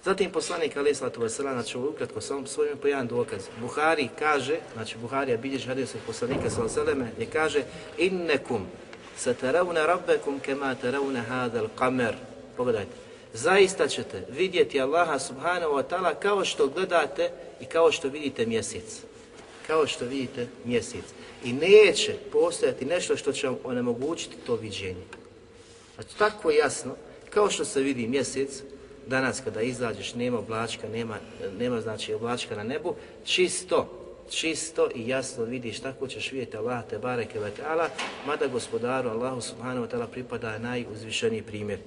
[0.05, 3.43] Zatim poslanik Ali Islatu Vesela, znači ukratko samo svojim po jedan dokaz.
[3.61, 7.63] Buhari kaže, znači Buharija bilježi hadis od poslanika Salasaleme, gdje kaže
[7.99, 8.67] innekum
[9.17, 12.15] sataravna rabbekum kema taravna hadal kamer.
[12.57, 12.93] Pogledajte,
[13.33, 19.01] zaista ćete vidjeti Allaha subhanahu wa ta'ala kao što gledate i kao što vidite mjesec.
[19.67, 21.05] Kao što vidite mjesec.
[21.45, 25.18] I neće postojati nešto što će vam onemogućiti to viđenje.
[25.99, 26.95] Znači tako jasno,
[27.31, 28.63] kao što se vidi mjesec,
[29.07, 31.17] danas kada izađeš nema oblačka, nema,
[31.59, 33.89] nema znači oblačka na nebu, čisto,
[34.31, 37.89] čisto i jasno vidiš tako ćeš vidjeti Allah te bareke ve ta'ala,
[38.27, 41.79] mada gospodaru Allahu subhanahu wa ta'ala pripada najuzvišeniji primjer.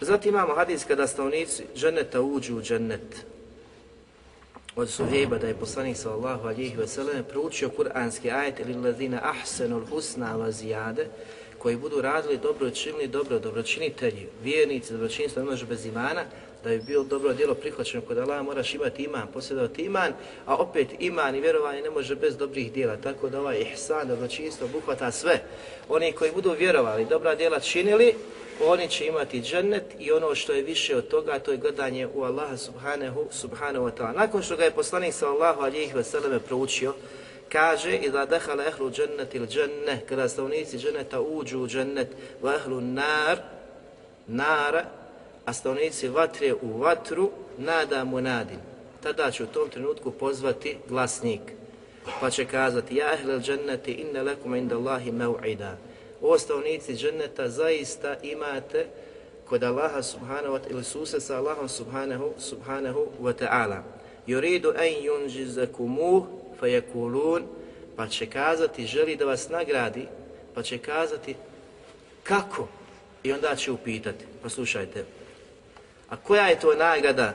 [0.00, 3.26] Zatim imamo hadis kada stanovnici dženeta uđu u džennet.
[4.76, 10.36] Od Suhejba da je poslanik sallallahu alihi wasallam proučio kuranski ajet ili lazina ahsenul husna
[10.36, 11.06] wa zijade,
[11.58, 16.24] koji budu radili dobro činili dobro, dobročinitelji, vjernici, dobročinstvo ne može bez imana,
[16.64, 20.12] da bi bilo dobro djelo prihvaćeno kod Allah, moraš imati iman, posjedovati iman,
[20.46, 24.64] a opet iman i vjerovanje ne može bez dobrih djela, tako da ovaj ihsan, dobročinstvo,
[24.66, 25.42] obuhvata sve.
[25.88, 28.14] Oni koji budu vjerovali, dobra djela činili,
[28.64, 32.22] oni će imati džennet i ono što je više od toga, to je gledanje u
[32.22, 34.16] Allaha subhanahu, subhanahu wa ta'ala.
[34.16, 36.94] Nakon što ga je poslanik sallallahu alihi wasallam proučio,
[37.52, 42.08] kaže i da dehala ehlu džennet ili dženne, kada stavnici dženeta uđu u džennet,
[42.42, 43.38] u ehlu nar,
[44.26, 44.84] nara,
[45.44, 48.58] a stavnici vatre u vatru, nada mu nadin.
[49.02, 51.40] Tada će u tom trenutku pozvati glasnik,
[52.20, 55.74] pa će kazati, ja ehle dženneti inne lekum inda Allahi mev'ida.
[56.22, 58.86] O stavnici dženneta zaista imate
[59.48, 63.82] kod Allaha subhanahu wa ta'ala, ili suse sa Allahom subhanahu, subhanahu wa ta'ala.
[64.26, 66.26] Yuridu en yunjizakumuh
[66.60, 67.42] fajekulun,
[67.96, 70.06] pa će kazati, želi da vas nagradi,
[70.54, 71.34] pa će kazati,
[72.22, 72.68] kako?
[73.22, 75.04] I onda će upitati, poslušajte,
[76.08, 77.34] a koja je to nagrada?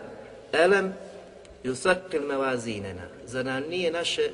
[0.54, 0.94] Elem
[1.64, 3.08] yusakil mevazinena.
[3.26, 4.30] Za nam nije naše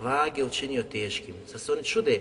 [0.00, 1.34] vage učinio teškim.
[1.46, 2.20] sa se oni čude,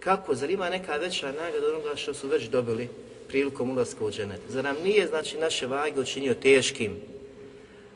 [0.00, 2.88] kako, zar ima neka veća nagrada onoga što su već dobili
[3.28, 4.40] prilikom ulaska u dženet?
[4.48, 6.96] Za nam nije, znači, naše vage učinio teškim?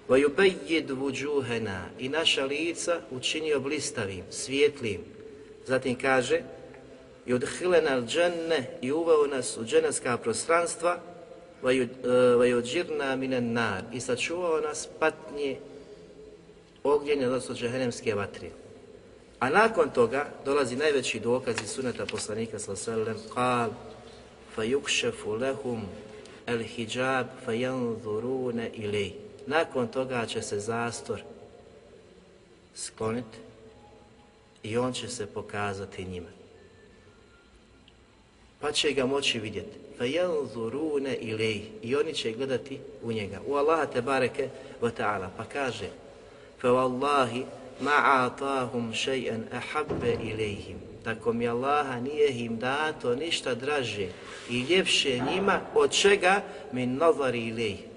[0.10, 5.02] وَيُبَيِّدْ وُجُوهَنَا I naša lica učinio blistavim, svijetlim.
[5.66, 6.42] Zatim kaže
[7.28, 11.00] يُدْخِلَنَا الْجَنَّ I uveo nas u dženevska prostranstva
[11.64, 15.58] وَيُدْجِرْنَا مِنَ النَّارِ I sačuvao nas patnje
[16.84, 18.50] ognjenja, odnosno džehennemske vatre.
[19.40, 23.70] A nakon toga dolazi najveći dokaz iz suneta poslanika sallallahu قال
[24.56, 25.80] فَيُكْشَفُ لَهُمْ
[26.50, 31.23] الْحِجَابِ فَيَنْظُرُونَ إِلَيْهِ nakon toga će se zastor
[32.75, 33.39] skloniti
[34.63, 36.29] i on će se pokazati njima.
[38.61, 39.79] Pa će ga moći vidjeti.
[39.99, 43.41] Fa yanzuruna ilayhi i oni će gledati u njega.
[43.47, 44.49] U Allaha te bareke
[44.83, 45.31] ve taala.
[45.37, 45.89] Pa kaže:
[46.61, 47.45] "Fa wallahi
[47.81, 48.31] ma
[48.93, 54.09] shay'an ahabba ilayhim." Tako mi Allaha nije im dato ništa draže
[54.51, 57.94] i ljepše njima od čega min nazari ilayhi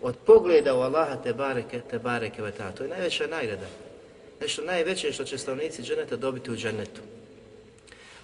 [0.00, 2.72] od pogleda u Allaha te bareke, te bareke veta.
[2.72, 3.66] To je najveća nagrada.
[4.40, 7.00] Nešto najveće što će stavnici dženeta dobiti u dženetu.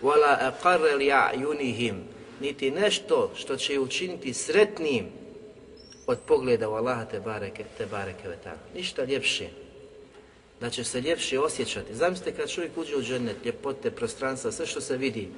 [0.02, 1.94] Wala aqarra li a'yunihim
[2.40, 5.06] niti nešto što će učiniti sretnim
[6.06, 8.52] od pogleda u Allaha te bareke, te bareke veta.
[8.74, 9.48] Ništa ljepše.
[10.60, 11.94] Da će se ljepše osjećati.
[11.94, 15.28] Zamislite kad čovjek uđe u džennet, ljepote, prostranstva, sve što se vidi,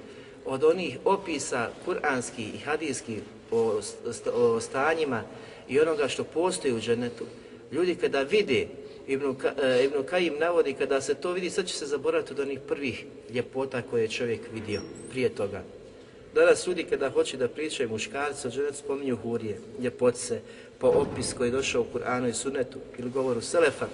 [0.45, 3.19] od onih opisa kuranskih i hadijskih
[3.51, 3.81] o,
[4.33, 5.23] o stanjima
[5.69, 7.25] i onoga što postoji u džennetu,
[7.73, 8.67] ljudi kada vide,
[9.07, 12.61] Ibn, e, Ibn Kajim navodi, kada se to vidi, sad će se zaboraviti od onih
[12.69, 15.63] prvih ljepota koje je čovjek vidio prije toga.
[16.35, 20.41] Danas ljudi kada hoće da pričaju muškarci o džennetu, spominju hurije, ljepotce,
[20.79, 23.87] po opis koji je došao u Kur'anu i Sunnetu ili govoru Selefa,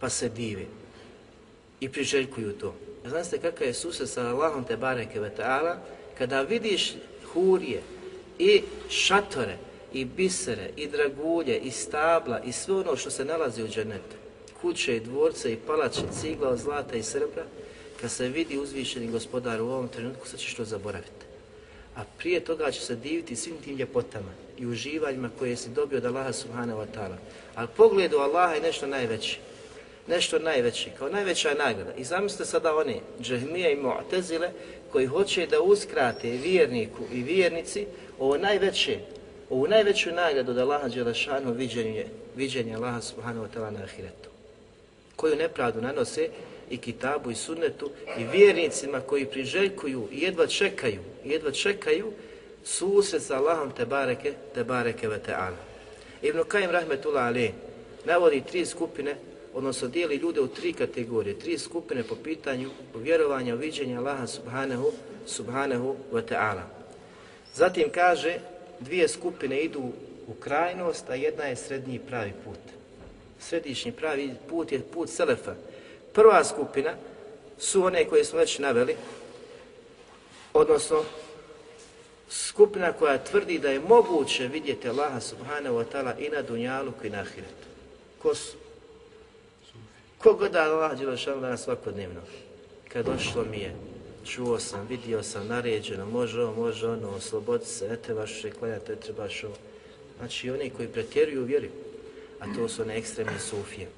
[0.00, 0.64] pa se dive
[1.80, 2.74] i priželjkuju to.
[3.04, 5.76] A znate kakav je susret sa Allahom te bareke ve ta'ala,
[6.18, 6.94] kada vidiš
[7.32, 7.82] hurije
[8.38, 9.56] i šatore,
[9.94, 14.16] i bisere, i dragulje, i stabla, i sve ono što se nalazi u dženetu,
[14.60, 17.44] kuće i dvorce i palače, cigla od zlata i srebra,
[18.00, 21.24] kad se vidi uzvišeni gospodar u ovom trenutku, sad ćeš to zaboraviti.
[21.96, 26.04] A prije toga će se diviti svim tim ljepotama i uživanjima koje si dobio od
[26.04, 27.16] Allaha subhanahu wa ta'ala.
[27.54, 29.38] Ali pogled u Allaha je nešto najveće.
[30.06, 31.94] Nešto najveće, kao najveća nagrada.
[31.96, 34.48] I zamislite sada one, džahmije i mu'tezile,
[34.92, 37.86] koji hoće da uskrate vjerniku i vjernici
[38.18, 38.98] ovo najveće
[39.50, 44.28] ovu najveću nagradu da Allaha Đelešanu viđenje, viđenje Allaha subhanahu wa ta'ala na ahiretu.
[45.16, 46.28] Koju nepravdu nanose
[46.70, 52.12] i kitabu i sunnetu i vjernicima koji priželjkuju i jedva čekaju, i jedva čekaju
[52.64, 55.56] susret sa Allahom te bareke, te bareke ve ta'ala.
[56.22, 57.52] Ibn Kajim rahmetullah ali
[58.04, 59.16] navodi tri skupine,
[59.54, 63.58] odnosno dijeli ljude u tri kategorije, tri skupine po pitanju vjerovanja u
[63.98, 64.92] Allaha subhanahu,
[65.26, 66.62] subhanahu wa ta'ala.
[67.54, 68.38] Zatim kaže,
[68.84, 69.82] dvije skupine idu
[70.26, 72.58] u krajnost, a jedna je srednji pravi put.
[73.40, 75.54] Središnji pravi put je put Selefa.
[76.12, 76.94] Prva skupina
[77.58, 78.96] su one koje smo već naveli,
[80.52, 81.04] odnosno
[82.30, 87.10] skupina koja tvrdi da je moguće vidjeti Allaha subhanahu wa ta'ala i na dunjalu i
[87.10, 87.66] na ahiretu.
[88.22, 88.56] Ko su?
[90.18, 92.20] Ko god da Allah Đelešanu danas svakodnevno?
[92.88, 93.74] Kad došlo mi je,
[94.24, 98.92] čuo sam, vidio sam, naređeno, može ovo, može ono, oslobodi se, ne trebaš se klanjati,
[98.92, 99.56] ne trebaš ovo.
[100.18, 101.70] Znači oni koji pretjeruju vjeri,
[102.40, 103.88] a to su one ekstremne sufije.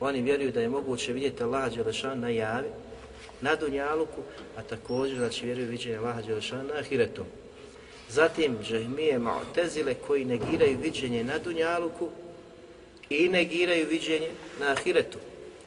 [0.00, 2.68] Oni vjeruju da je moguće vidjeti Allaha Đelešanu na javi,
[3.40, 4.22] na dunjaluku,
[4.56, 7.24] a također znači vjeruju viđenje Allaha Đelešanu na ahiretu.
[8.08, 12.08] Zatim džahmije Mu'tezile koji negiraju viđenje na Dunjaluku
[13.10, 15.18] i negiraju viđenje na Ahiretu.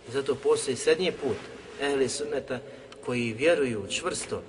[0.09, 1.38] I zato postoji srednji put
[1.81, 2.59] ehli sunneta
[3.05, 4.41] koji vjeruju čvrsto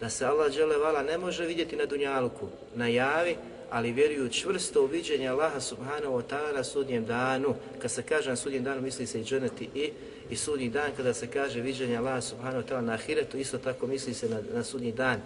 [0.00, 3.36] da se Allah dželevala ne može vidjeti na Dunjaluku, na javi,
[3.70, 7.54] ali vjeruju čvrsto u viđenje Allaha subhanahu wa ta'ala na sudnjem danu.
[7.82, 9.90] Kad se kaže na sudnjem danu, misli se i dženeti i,
[10.30, 10.90] i sudnji dan.
[10.96, 14.40] Kada se kaže viđenje Allaha subhanahu wa ta'ala na ahiretu, isto tako misli se na,
[14.54, 15.20] na sudnji dan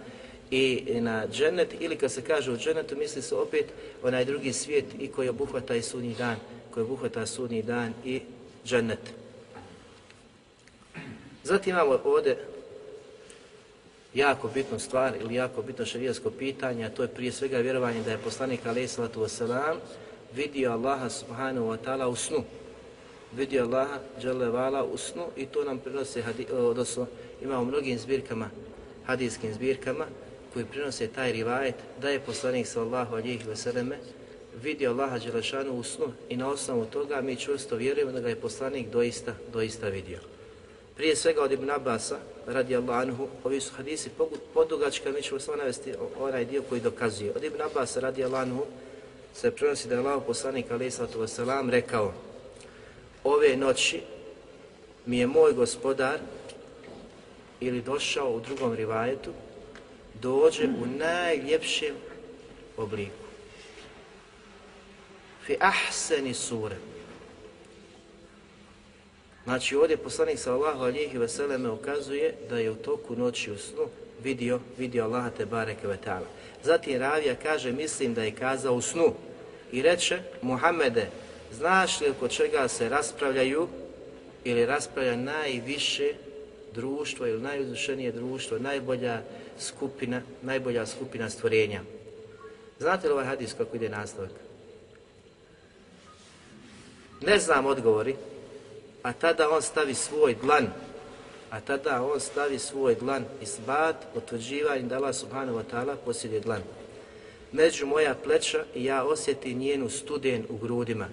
[0.51, 3.65] i na dženet ili kad se kaže u dženetu misli se opet
[4.03, 6.35] onaj drugi svijet i koji obuhvata i sudnji dan,
[6.71, 8.21] koji obuhvata sudnji dan i
[8.65, 8.99] dženet.
[11.43, 12.37] Zatim imamo ovdje
[14.13, 18.11] jako bitnu stvar ili jako bitno šarijasko pitanje, a to je prije svega vjerovanje da
[18.11, 19.75] je poslanik alaih salatu wasalam
[20.35, 22.43] vidio Allaha subhanahu wa ta'ala u snu.
[23.35, 27.07] Vidio Allaha dželevala u snu i to nam prinose, odnosno
[27.41, 28.49] imamo u mnogim zbirkama,
[29.05, 30.05] hadijskim zbirkama,
[30.53, 33.97] koji prinose taj rivajet da je poslanik sallahu alijih veseleme
[34.63, 38.35] vidio Allaha Đelešanu u snu i na osnovu toga mi čvrsto vjerujemo da ga je
[38.35, 40.19] poslanik doista, doista vidio.
[40.95, 42.17] Prije svega od Ibn Abasa,
[42.53, 44.09] radi Anhu, ovi su hadisi
[44.53, 47.31] podugačka, mi ćemo samo navesti onaj dio koji dokazuje.
[47.35, 48.65] Od Ibn Abbas radi Anhu,
[49.33, 52.13] se prenosi da je Allah poslanik alaih sallatu wasalam rekao
[53.23, 54.01] ove noći
[55.05, 56.19] mi je moj gospodar
[57.59, 59.31] ili došao u drugom rivajetu
[60.21, 61.95] dođe u najljepšem
[62.77, 63.25] obliku.
[65.45, 66.75] Fi ahseni sure.
[69.49, 73.87] Znači ovdje poslanik sallallahu alihi veseleme ukazuje da je u toku noći u snu
[74.23, 76.27] vidio, vidio Allaha te bareke ve ta'ala.
[76.63, 79.13] Zatim Ravija kaže, mislim da je kazao u snu
[79.71, 81.07] i reče, Muhammede,
[81.51, 83.67] znaš li oko čega se raspravljaju
[84.43, 86.13] ili raspravlja najviše
[86.73, 89.21] društvo ili najuzvišenije društvo, najbolja
[89.59, 91.81] skupina, najbolja skupina stvorenja.
[92.79, 94.31] Znate li ovaj hadis kako ide nastavak?
[97.21, 98.15] Ne znam odgovori,
[99.03, 100.67] a tada on stavi svoj dlan,
[101.49, 106.39] a tada on stavi svoj dlan i sbat, potvrđivanje da Allah subhanahu wa ta'ala posjeduje
[106.39, 106.61] dlan.
[107.51, 111.07] Među moja pleća i ja osjetim njenu studen u grudima.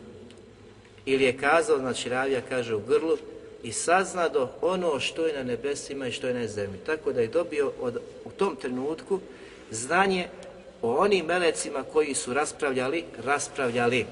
[1.06, 3.16] Ili je kazao, znači Ravija kaže u grlu,
[3.62, 6.78] i saznado ono što je na nebesima i što je na zemlji.
[6.86, 9.20] Tako da je dobio od, u tom trenutku
[9.70, 10.28] znanje
[10.82, 14.06] o onim melecima koji su raspravljali, raspravljali.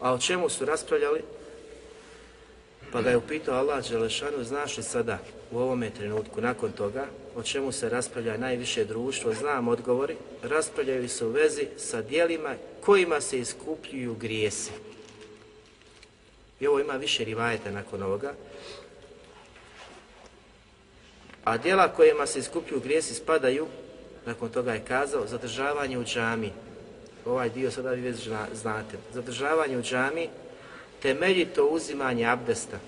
[0.00, 1.22] A o čemu su raspravljali?
[2.92, 5.18] Pa ga je upitao Allah Đelešanu, znaš li sada
[5.50, 11.26] u ovome trenutku, nakon toga, o čemu se raspravlja najviše društvo, znam odgovori, raspravljaju se
[11.26, 14.70] u vezi sa dijelima kojima se iskupljuju grijesi.
[16.60, 18.34] I ovo ima više rivajeta nakon ovoga.
[21.44, 23.66] A dijela kojima se iskupljuju grijesi spadaju,
[24.26, 26.52] nakon toga je kazao, zadržavanje u džami.
[27.26, 28.98] Ovaj dio sada vi već znate.
[29.12, 30.28] Zadržavanje u džami,
[31.02, 32.78] temeljito uzimanje abdesta,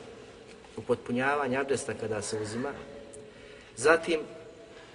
[0.77, 2.73] upotpunjavanje abdesta kada se uzima.
[3.77, 4.21] Zatim,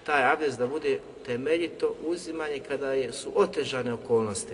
[0.05, 4.53] taj abdest da bude temeljito uzimanje kada je, su otežane okolnosti.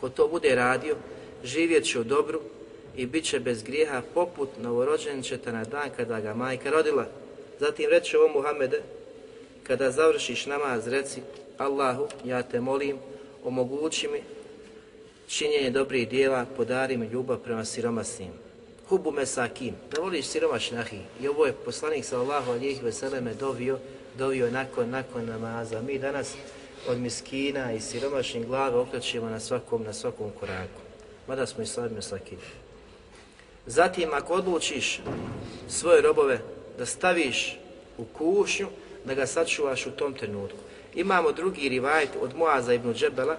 [0.00, 0.96] Ko to bude radio,
[1.44, 2.40] živjet će u dobru,
[2.96, 7.06] i bit će bez grijeha poput novorođenčeta na dan kada ga majka rodila.
[7.60, 8.82] Zatim reče o Muhammede,
[9.62, 11.20] kada završiš namaz, reci
[11.58, 12.96] Allahu, ja te molim,
[13.44, 14.37] omogući mi
[15.28, 18.32] činjenje dobrih dijela, podari mi ljubav prema siromasnim.
[18.88, 20.98] Hubu me sakim, da voliš siromašnahi.
[21.22, 23.78] I ovo je poslanik sallallahu alijih veseleme dovio,
[24.18, 25.82] dovio nakon, nakon namaza.
[25.82, 26.34] Mi danas
[26.88, 30.80] od miskina i siromašnih glave okrećemo na svakom, na svakom koraku.
[31.26, 32.40] Mada smo i sami mesakini.
[33.66, 35.00] Zatim, ako odlučiš
[35.68, 36.40] svoje robove
[36.78, 37.58] da staviš
[37.98, 38.68] u kušnju,
[39.04, 40.58] da ga sačuvaš u tom trenutku.
[40.94, 43.36] Imamo drugi rivajet od Muaza ibn Džebela,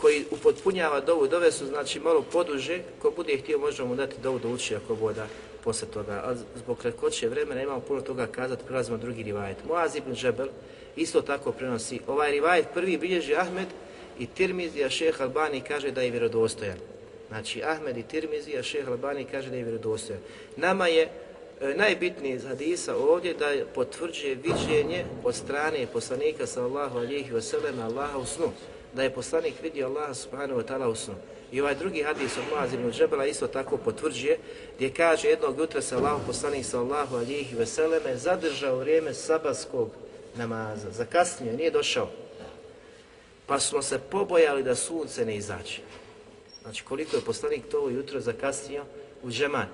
[0.00, 4.38] koji upotpunjava dovu, dove su znači malo poduže, ko bude htio možemo mu dati dovu
[4.38, 5.26] da uči ako boda
[5.64, 9.56] posle toga, a zbog kratkoće vremena imamo puno toga kazati, prelazimo drugi rivajet.
[9.68, 10.48] Muaz ibn Džebel
[10.96, 13.66] isto tako prenosi, ovaj rivajet prvi bilježi Ahmed
[14.18, 16.78] i Tirmizija šeh Albani kaže da je vjerodostojan.
[17.28, 20.20] Znači Ahmed i Tirmizija šeh Albani kaže da je vjerodostojan.
[20.56, 27.32] Nama je e, najbitniji iz hadisa ovdje da potvrđuje viđenje od strane poslanika sallahu alihi
[27.32, 28.52] wasallam Allaha u snu
[28.92, 31.14] da je poslanik vidio Allaha subhanahu wa ta'ala u snu.
[31.52, 34.38] I ovaj drugi hadis od Muaz ibn Džebela isto tako potvrđuje
[34.76, 39.90] gdje kaže jednog jutra se Allah poslanik sallahu alihi veseleme zadržao vrijeme sabaskog
[40.36, 42.08] namaza, zakasnio, nije došao.
[43.46, 45.78] Pa smo se pobojali da sunce ne izađe.
[46.62, 48.84] Znači koliko je poslanik to jutro zakasnio
[49.22, 49.68] u džemat.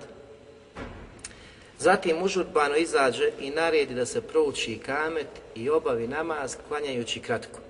[1.79, 7.66] Zatim užurbano izađe i naredi da se prouči kamet i obavi namaz klanjajući kratko.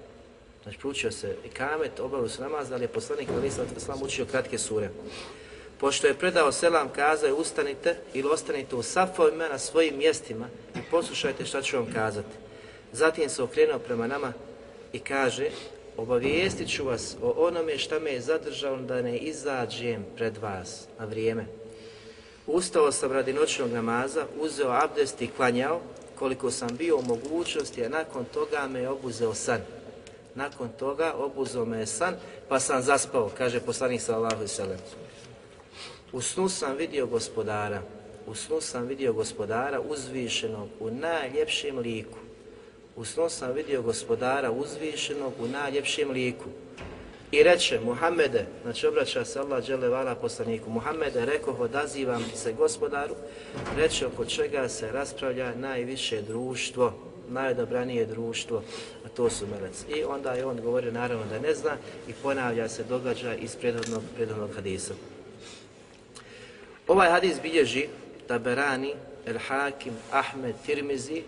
[0.66, 3.46] Znači, proučio se i kamet, obavio se namaz, ali je poslanik Ali
[3.76, 4.90] Islam učio kratke sure.
[5.78, 10.78] Pošto je predao selam, kazao je ustanite ili ostanite u safovima na svojim mjestima i
[10.90, 12.28] poslušajte šta ću vam kazati.
[12.92, 14.32] Zatim se okrenuo prema nama
[14.92, 15.50] i kaže,
[15.96, 21.04] obavijestit ću vas o onome šta me je zadržalo da ne izađem pred vas na
[21.04, 21.46] vrijeme.
[22.46, 25.80] Ustao sam radi noćnog namaza, uzeo abdest i klanjao
[26.18, 29.75] koliko sam bio u mogućnosti, a nakon toga me je obuzeo san.
[30.36, 32.14] Nakon toga obuzeo me je san,
[32.48, 34.78] pa sam zaspao, kaže poslanik sallahu i sallam.
[36.12, 37.82] U snu sam vidio gospodara,
[38.26, 42.18] u snu sam vidio gospodara uzvišenog u najljepšem liku.
[42.96, 46.48] U snu sam vidio gospodara uzvišenog u najljepšem liku.
[47.30, 53.14] I reče, Muhammede, znači obraća se Allah džele vala poslaniku, Muhammede, rekao, odazivam se gospodaru,
[53.76, 58.62] reče oko čega se raspravlja najviše društvo, najodobranije društvo,
[59.04, 59.84] a to su melec.
[59.96, 61.76] I onda je on govorio naravno da ne zna
[62.08, 64.94] i ponavlja se događaj iz prethodnog, prethodnog hadisa.
[66.88, 67.88] Ovaj hadis bilježi
[68.26, 68.94] Taberani,
[69.26, 71.22] El Hakim, Ahmed, Tirmizi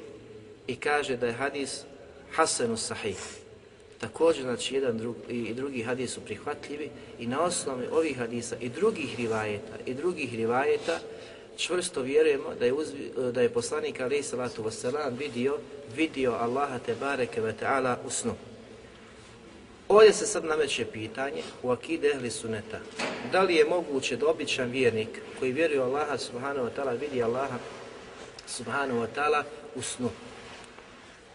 [0.67, 1.85] i kaže da je hadis
[2.33, 3.19] Hasanu Sahih.
[4.01, 8.69] Također, znači, jedan drug, i drugi hadis su prihvatljivi i na osnovi ovih hadisa i
[8.69, 11.01] drugih rivajeta i drugih rivajeta
[11.59, 15.59] čvrsto vjerujemo da je, uzvi, da je poslanik alaih salatu wasalam vidio,
[15.97, 18.35] vidio Allaha te bareke ve ta'ala u snu.
[19.89, 22.79] Ovdje se sad nameće pitanje u akide ehli suneta.
[23.33, 27.59] Da li je moguće da običan vjernik koji vjeruje Allaha subhanahu wa ta'ala vidi Allaha
[28.47, 29.43] subhanahu wa ta'ala
[29.75, 30.11] u snu?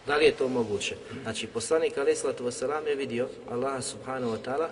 [0.06, 0.96] Da li je to moguće?
[1.22, 4.68] Znači, poslanik alaih salatu wasalam je vidio Allaha subhanahu wa ta'ala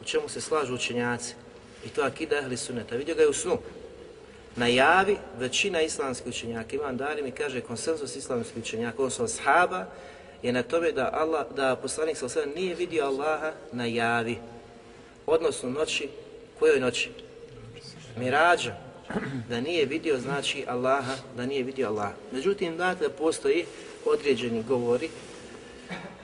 [0.00, 1.34] u čemu se slažu učenjaci.
[1.86, 2.96] I to akida ehli suneta.
[2.96, 3.58] Vidio ga je u snu
[4.56, 9.86] najavi većina islamskih učenjaka, Imam Dari mi kaže konsenzus islamskih učenjaka, odnosno ashaba,
[10.42, 14.38] je na tome da Allah, da poslanik sa sve nije vidio Allaha na javi,
[15.26, 16.08] odnosno noći,
[16.58, 17.10] kojoj noći?
[18.16, 18.76] Mirađa,
[19.48, 22.12] da nije vidio znači Allaha, da nije vidio Allaha.
[22.32, 23.64] Međutim, dakle, postoji
[24.06, 25.08] određeni govori,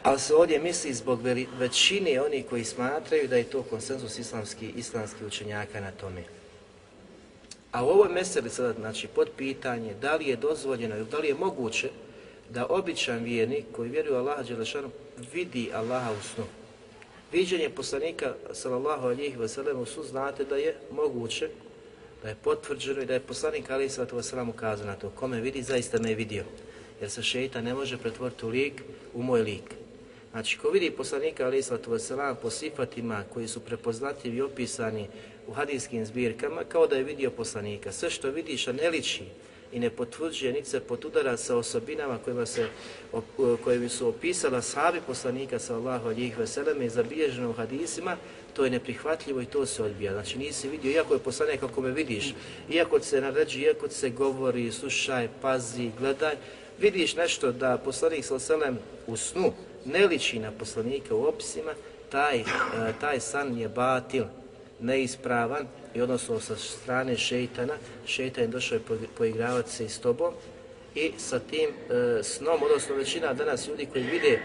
[0.02, 1.20] ali se ovdje misli zbog
[1.58, 6.37] većine oni koji smatraju da je to konsenzus islamski, islamski učenjaka na tome.
[7.72, 11.28] A u ovoj meseli sada, znači, pod pitanje da li je dozvoljeno ili da li
[11.28, 11.90] je moguće
[12.50, 14.90] da običan vjernik koji vjeruje u Allaha Đelešanu
[15.32, 16.44] vidi Allaha u snu.
[17.32, 21.48] Viđenje poslanika sallallahu alihi wasallam u snu znate da je moguće,
[22.22, 25.10] da je potvrđeno i da je poslanik alihi sallatu wasallam ukazao na to.
[25.10, 26.44] Kome vidi, zaista me je vidio.
[27.00, 28.82] Jer se šeita ne može pretvoriti u lik,
[29.14, 29.74] u moj lik.
[30.30, 35.08] Znači, ko vidi poslanika alihi sallatu wasallam po sifatima koji su prepoznatljivi i opisani
[35.48, 37.92] u hadijskim zbirkama kao da je vidio poslanika.
[37.92, 39.24] Sve što vidiš, a ne liči
[39.72, 43.18] i ne potvrđuje, niti se potudara sa osobinama kojima se, e,
[43.64, 48.16] kojim bi su opisala sahabi poslanika sa Allahu alijih veseleme i zabilježeno u hadisima,
[48.52, 50.12] to je neprihvatljivo i to se odbija.
[50.12, 52.34] Znači nisi vidio, iako je poslanik kako me vidiš,
[52.70, 56.34] iako se naređi, iako se govori, slušaj, pazi, gledaj,
[56.78, 59.52] vidiš nešto da poslanik sa selem u snu
[59.84, 61.72] ne liči na poslanika u opisima,
[62.10, 62.44] taj, e,
[63.00, 64.24] taj san je batil,
[64.80, 67.74] neispravan i odnosno sa strane šeitana,
[68.06, 68.78] šeitan je došao
[69.18, 70.34] poigravati se s tobom
[70.94, 74.40] i sa tim e, snom, odnosno većina danas ljudi koji vide,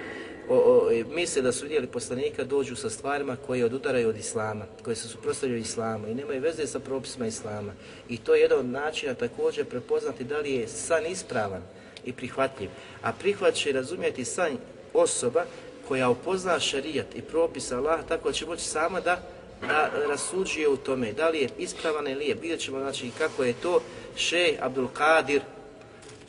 [0.50, 4.96] o, o, misle da su vidjeli poslanika, dođu sa stvarima koje odudaraju od islama, koje
[4.96, 7.74] se suprostavljaju islamu i nemaju veze sa propisima islama.
[8.10, 11.62] I to je jedan od načina također prepoznati da li je san ispravan
[12.06, 12.70] i prihvatljiv.
[13.02, 14.58] A prihvat će razumijeti san
[14.94, 15.46] osoba
[15.88, 19.22] koja upozna šerijat i propisa Allah, tako će moći sama da,
[19.68, 22.36] da rasuđuje u tome, da li je ispravan ili je.
[22.42, 23.82] Vidjet ćemo znači, kako je to
[24.16, 25.42] šej Abdul Qadir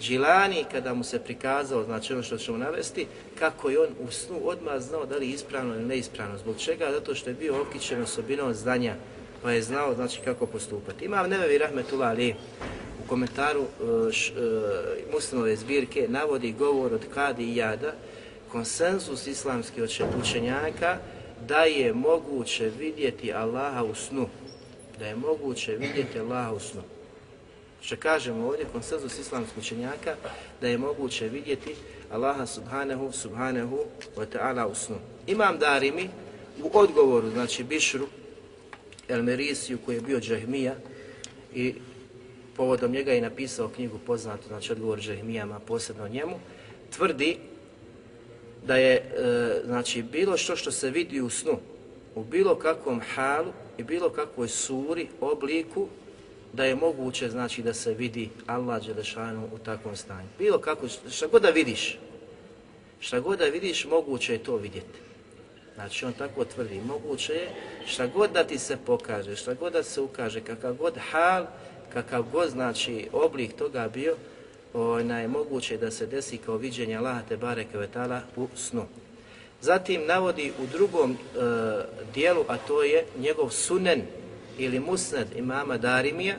[0.00, 3.06] Džilani, kada mu se prikazao, znači ono što ćemo navesti,
[3.38, 6.38] kako je on u snu odmah znao da li je ispravno ili neispravno.
[6.38, 6.92] Zbog čega?
[6.92, 8.94] Zato što je bio okićen osobinom znanja,
[9.42, 11.04] pa je znao znači kako postupati.
[11.04, 12.34] Imam Nevevi Rahmetullah Ali
[13.04, 17.92] u komentaru uh, š, uh, muslimove zbirke navodi govor od Kadi i Jada,
[18.52, 19.84] konsenzus islamskih
[20.20, 20.98] učenjaka
[21.48, 24.28] da je moguće vidjeti Allaha u snu.
[24.98, 26.82] Da je moguće vidjeti Allaha u snu.
[27.80, 30.16] Što kažemo ovdje, konsenzus islamskih učenjaka,
[30.60, 31.74] da je moguće vidjeti
[32.10, 33.78] Allaha subhanahu, subhanahu
[34.16, 34.96] wa ta'ala u snu.
[35.26, 36.08] Imam Darimi
[36.62, 38.06] u odgovoru, znači Bišru,
[39.08, 40.74] El Merisiju koji je bio džahmija
[41.54, 41.74] i
[42.56, 46.38] povodom njega je napisao knjigu poznatu, znači odgovor džahmijama, posebno njemu,
[46.96, 47.38] tvrdi
[48.66, 49.02] da je e,
[49.64, 51.58] znači bilo što što se vidi u snu,
[52.14, 55.88] u bilo kakvom halu i bilo kakvoj suri, obliku,
[56.52, 60.28] da je moguće znači da se vidi Allah Đelešanu u takvom stanju.
[60.38, 61.98] Bilo kako, šta god da vidiš,
[63.00, 64.98] šta god da vidiš, moguće je to vidjeti.
[65.74, 67.48] Znači on tako tvrdi, moguće je
[67.86, 71.46] šta god da ti se pokaže, šta god da se ukaže, kakav god hal,
[71.92, 74.16] kakav god znači oblik toga bio,
[74.74, 78.86] onaj, moguće da se desi kao viđenje Allaha te bareke vetala u snu.
[79.60, 81.16] Zatim navodi u drugom e,
[82.14, 84.02] dijelu, a to je njegov sunen
[84.58, 86.36] ili musned imama Darimija,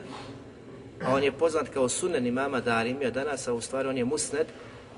[1.04, 4.46] a on je poznat kao sunen imama Darimija danas, a u stvari on je musned,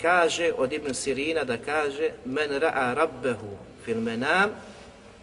[0.03, 4.51] kaže od Ibn Sirina da kaže men ra'a rabbehu fil menam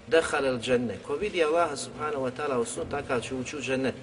[0.07, 0.97] dehal el dženne.
[1.07, 3.95] Ko vidi Allaha subhanahu wa ta'ala u snu, takav će ući u džennet.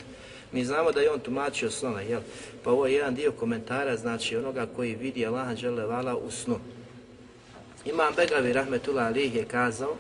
[0.53, 2.21] Mi znamo da je on tumačio snove, jel?
[2.65, 6.59] Pa ovo je jedan dio komentara, znači onoga koji vidi Allaha dželle vala u snu.
[7.85, 9.97] Imam Begavi Rahmetullah Alih je kazao,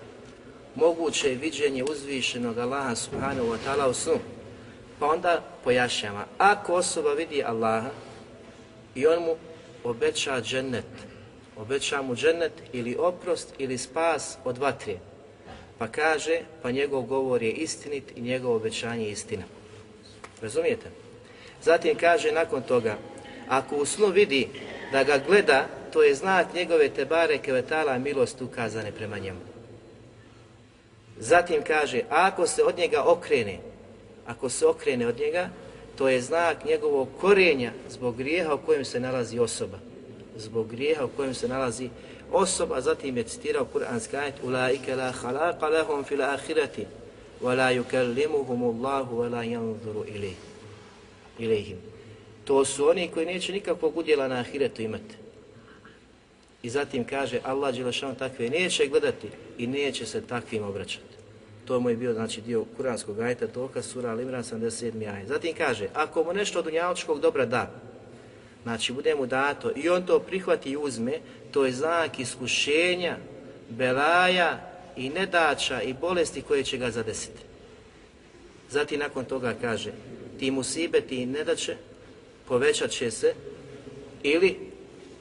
[0.74, 4.18] moguće je viđenje uzvišenog Allaha subhanahu wa ta'ala u snu.
[4.98, 7.90] Pa onda pojašnjava, ako osoba vidi Allaha
[8.94, 9.36] i on mu
[9.84, 10.84] obeća džennet,
[11.56, 14.96] obeća mu džennet ili oprost ili spas od vatre,
[15.78, 19.42] pa kaže, pa njegov govor je istinit i njegovo obećanje je istina.
[20.42, 20.90] Razumijete?
[21.62, 22.96] Zatim kaže nakon toga,
[23.48, 24.48] ako u snu vidi
[24.92, 29.40] da ga gleda, to je znak njegove tebare kevetala milost ukazane prema njemu.
[31.18, 33.58] Zatim kaže, ako se od njega okrene,
[34.26, 35.48] ako se okrene od njega,
[35.98, 39.78] to je znak njegovog korenja zbog grijeha u kojem se nalazi osoba.
[40.36, 41.88] Zbog grijeha u kojem se nalazi
[42.32, 46.86] osoba, zatim je citirao Kur'anski ajet Ulaike la halaqa lahum fil ahirati
[47.42, 50.52] وَلَا يُكَلِّمُهُمُ اللَّهُ وَلَا يَنْظُرُ إِلَيْهِمْ yanzuru
[51.38, 51.76] ilayhim.
[52.44, 55.14] To su oni koji neće nikakvog udjela na ahiretu imati.
[56.62, 59.28] I zatim kaže Allah Đelešanu takve neće gledati
[59.58, 61.12] i neće se takvim obraćati.
[61.64, 65.14] To mu je bio znači, dio kuranskog ajta, toka sura Al-Imran 77.
[65.14, 65.28] ajet.
[65.28, 67.70] Zatim kaže, ako mu nešto od unjaločkog dobra da,
[68.62, 71.12] znači bude mu dato i on to prihvati i uzme,
[71.50, 73.16] to je znak iskušenja,
[73.68, 77.40] belaja i nedača i bolesti koje će ga zadesiti.
[78.70, 79.92] Zatim nakon toga kaže,
[80.38, 81.76] ti musibeti i nedaće
[82.48, 83.34] povećat će se
[84.22, 84.56] ili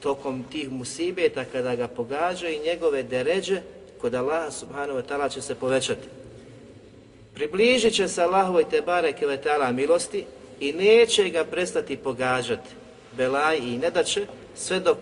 [0.02, 3.60] tokom tih musibeta kada ga pogađa i njegove deređe
[4.00, 6.08] kod Allaha subhanahu wa ta'ala će se povećati.
[7.34, 10.24] Približit će se Allahovoj te bareke ve ta'ala milosti
[10.60, 12.70] i neće ga prestati pogađati
[13.16, 13.90] belaj i ne
[14.54, 14.98] sve dok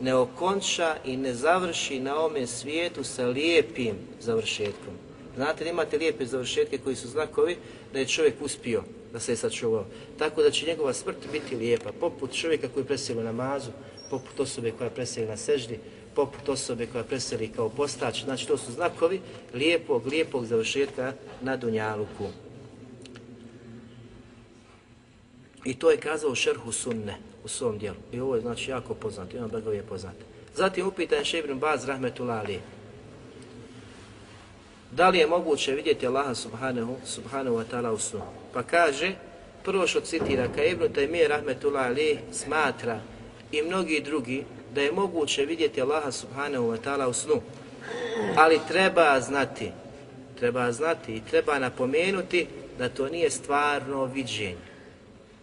[0.00, 4.94] ne okonča i ne završi na ome svijetu sa lijepim završetkom.
[5.36, 7.56] Znate, imate lijepe završetke koji su znakovi
[7.92, 8.82] da je čovjek uspio,
[9.12, 9.84] da se je sačuvao.
[10.18, 13.70] Tako da će njegova smrt biti lijepa, poput čovjeka koji preseli na mazu,
[14.10, 15.78] poput osobe koja preseli na seždi,
[16.14, 18.24] poput osobe koja preseli kao postač.
[18.24, 19.20] Znači, to su znakovi
[19.54, 22.28] lijepog, lijepog završetka na Dunjaluku.
[25.64, 27.96] I to je kazao u šerhu sunne u svom dijelu.
[28.12, 30.14] I ovo je znači jako poznato, imam Begovi je poznat.
[30.54, 32.60] Zatim upitan Šebrin Baz Rahmetullah Ali.
[34.90, 38.20] Da li je moguće vidjeti Allaha subhanahu, subhanahu wa ta'ala u snu?
[38.52, 39.12] Pa kaže,
[39.64, 43.00] prvo što citira, ka Ibn Taymiye Rahmetullah Ali smatra
[43.52, 47.42] i mnogi drugi da je moguće vidjeti Allaha subhanahu wa ta'ala u snu.
[48.36, 49.72] Ali treba znati,
[50.38, 52.46] treba znati i treba napomenuti
[52.78, 54.56] da to nije stvarno viđenje.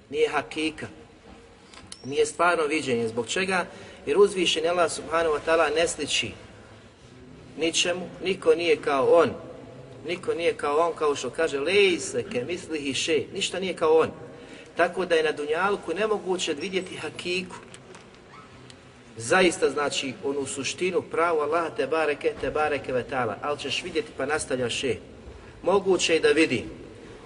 [0.10, 0.88] Nije hakika.
[2.06, 3.08] Nije stvarno viđenje.
[3.08, 3.66] Zbog čega?
[4.06, 6.32] Jer uzvišen Allah subhanahu wa ta'ala ne sliči
[7.58, 9.30] ničemu, niko nije kao on.
[10.08, 14.10] Niko nije kao on, kao što kaže, lejse ke mislihi še, ništa nije kao on.
[14.76, 17.56] Tako da je na Dunjalku nemoguće vidjeti hakiku,
[19.18, 24.26] zaista znači onu suštinu pravu Allaha te bareke, te bareke vetala, ali ćeš vidjeti pa
[24.26, 24.96] nastavlja še.
[25.64, 26.66] Moguće je da vidi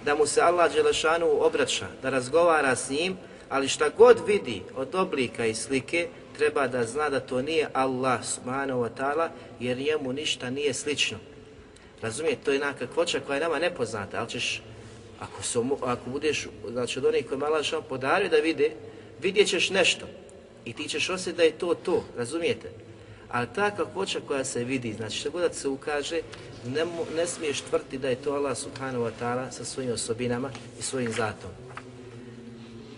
[0.05, 3.17] da mu se Allah Đelešanu obraća, da razgovara s njim,
[3.55, 8.25] ali šta god vidi od oblika i slike, treba da zna da to nije Allah
[8.25, 9.29] subhanahu wa ta'ala,
[9.59, 11.17] jer njemu ništa nije slično.
[12.01, 14.61] Razumijete, to je jedna kakvoća koja je nama nepoznata, ali ćeš,
[15.19, 18.71] ako, se, ako budeš, znači od onih koji je Allah podario da vide,
[19.21, 20.05] vidjet ćeš nešto
[20.65, 22.69] i ti ćeš osjetiti da je to to, razumijete?
[23.31, 26.21] Ali ta kakvoća koja se vidi, znači što god da se ukaže,
[26.65, 26.85] ne,
[27.15, 30.49] ne smiješ tvrti da je to Allah subhanahu wa ta'ala sa svojim osobinama
[30.79, 31.64] i svojim zatom.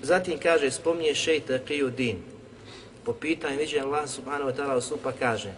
[0.08, 2.18] Zatim kaže, spominje šejta kriju din.
[3.04, 5.52] Po pitanju viđenja Allah subhanahu wa ta'ala u pa kaže,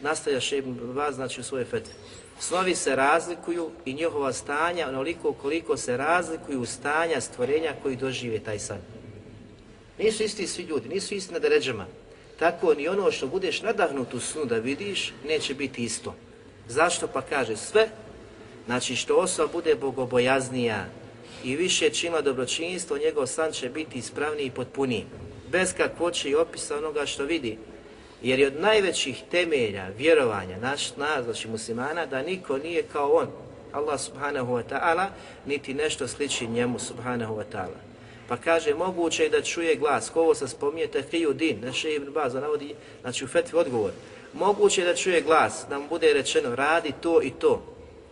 [0.00, 0.64] nastavlja šeit
[0.94, 1.94] vas, znači u svoje fetve.
[2.40, 8.58] Snovi se razlikuju i njihova stanja onoliko koliko se razlikuju stanja stvorenja koji dožive taj
[8.58, 8.78] san.
[9.98, 11.86] Nisu isti svi ljudi, nisu isti na deređama.
[12.38, 16.14] Tako ni ono što budeš nadahnut u snu da vidiš, neće biti isto.
[16.68, 17.88] Zašto pa kaže sve?
[18.66, 20.86] Znači što osoba bude bogobojaznija
[21.46, 25.04] i više čima dobročinstvo, njegov san će biti ispravniji i potpuniji.
[25.52, 27.58] Bez kakvoće i opisa onoga što vidi.
[28.22, 33.28] Jer je od najvećih temelja vjerovanja naš, nas, znači muslimana, da niko nije kao on,
[33.72, 35.06] Allah subhanahu wa ta'ala,
[35.46, 37.78] niti nešto sliči njemu subhanahu wa ta'ala.
[38.28, 42.12] Pa kaže, moguće je da čuje glas, ko ovo se spominje, Tehiju Din, naše Ibn
[42.12, 43.90] Baza navodi, znači u fetvi odgovor.
[44.32, 47.62] Moguće je da čuje glas, da mu bude rečeno, radi to i to,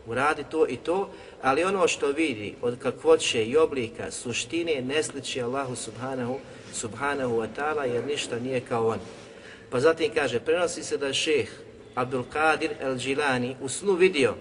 [0.07, 1.11] uradi to i to,
[1.45, 6.39] ali ono što vidi od kakvoće i oblika suštine ne sliči Allahu subhanahu,
[6.73, 8.99] subhanahu wa ta'ala, jer ništa nije kao on.
[9.71, 11.49] Pa zatim kaže, prenosi se da je šeh
[11.95, 14.35] Abdul Qadir el Džilani u snu vidio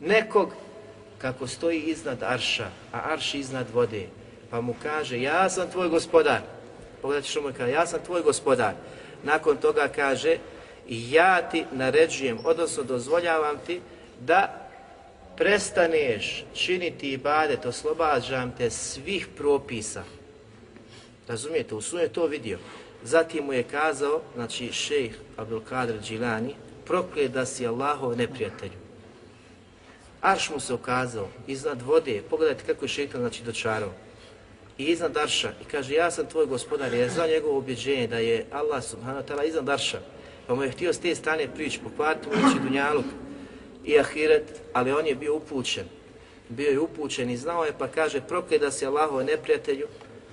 [0.00, 0.52] nekog
[1.18, 4.06] kako stoji iznad arša, a arš iznad vode,
[4.50, 6.40] pa mu kaže, ja sam tvoj gospodar.
[7.02, 8.74] Pogledajte što mu kaže, ja sam tvoj gospodar.
[9.22, 10.36] Nakon toga kaže,
[10.88, 13.80] ja ti naređujem, odnosno dozvoljavam ti
[14.20, 14.57] da
[15.38, 20.04] prestaneš činiti ibadet, oslobađam te svih propisa.
[21.28, 22.58] Razumijete, u sunu je to vidio.
[23.02, 28.78] Zatim mu je kazao, znači šejh Abdul Kadir Džilani, proklije da si Allahov neprijatelju.
[30.20, 33.92] Arš mu se ukazao, iznad vode, pogledajte kako je šeitan znači dočarao
[34.78, 38.18] i iznad Arša i kaže ja sam tvoj gospodar jer je za njegovo objeđenje da
[38.18, 39.98] je Allah subhanahu wa ta'ala iznad Arša
[40.46, 43.04] pa mu je htio s te strane prići pokvariti mu ići Dunjaluk
[43.88, 45.84] i Ahiret ali on je bio upućen.
[46.48, 49.86] Bio je upućen i znao je pa kaže prokleda si Allahove neprijatelju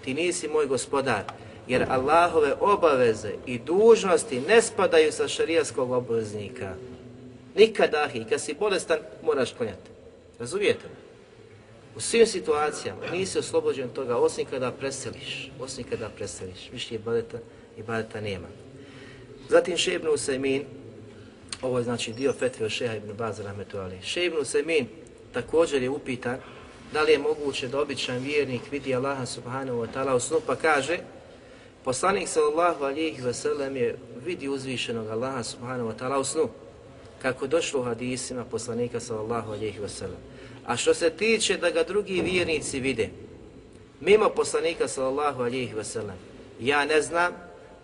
[0.03, 1.23] ti nisi moj gospodar
[1.67, 6.73] jer Allahove obaveze i dužnosti ne spadaju sa šarijaskog obveznika.
[7.55, 9.89] Nikada i kad si bolestan moraš klanjati.
[10.39, 10.85] Razumijete
[11.95, 17.37] U svim situacijama nisi oslobođen toga osim kada preseliš, osim kada preseliš, više ibadeta,
[17.77, 18.47] ibadeta nema.
[19.49, 20.63] Zatim Šebnu Usajmin,
[21.65, 24.01] ovo je znači dio fetve od Šeha ibn Baz rahmetu ali.
[24.03, 24.87] Šeha ibn Semin
[25.33, 26.37] također je upitan
[26.93, 30.55] da li je moguće da običan vjernik vidi Allaha subhanahu wa ta'ala u snu, pa
[30.55, 30.97] kaže
[31.83, 36.49] poslanik sallallahu alihi wasallam je vidi uzvišenog Allaha subhanahu wa ta'ala u snu,
[37.21, 40.21] kako došlo u hadisima poslanika sallallahu alihi wasallam.
[40.65, 43.09] A što se tiče da ga drugi vjernici vide,
[44.01, 46.17] mimo poslanika sallallahu alihi wasallam,
[46.59, 47.33] ja ne znam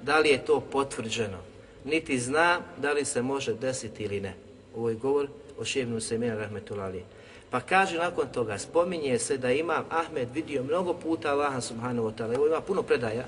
[0.01, 1.37] da li je to potvrđeno,
[1.85, 4.33] niti zna da li se može desiti ili ne.
[4.75, 5.27] Ovo je govor
[5.59, 7.03] o Šebnu Semena rahmetullahi.
[7.49, 12.13] Pa kaže nakon toga, spominje se da ima Ahmed vidio mnogo puta Allaha subhanahu wa
[12.15, 12.35] ta'ala.
[12.35, 13.25] Evo ima puno predaja.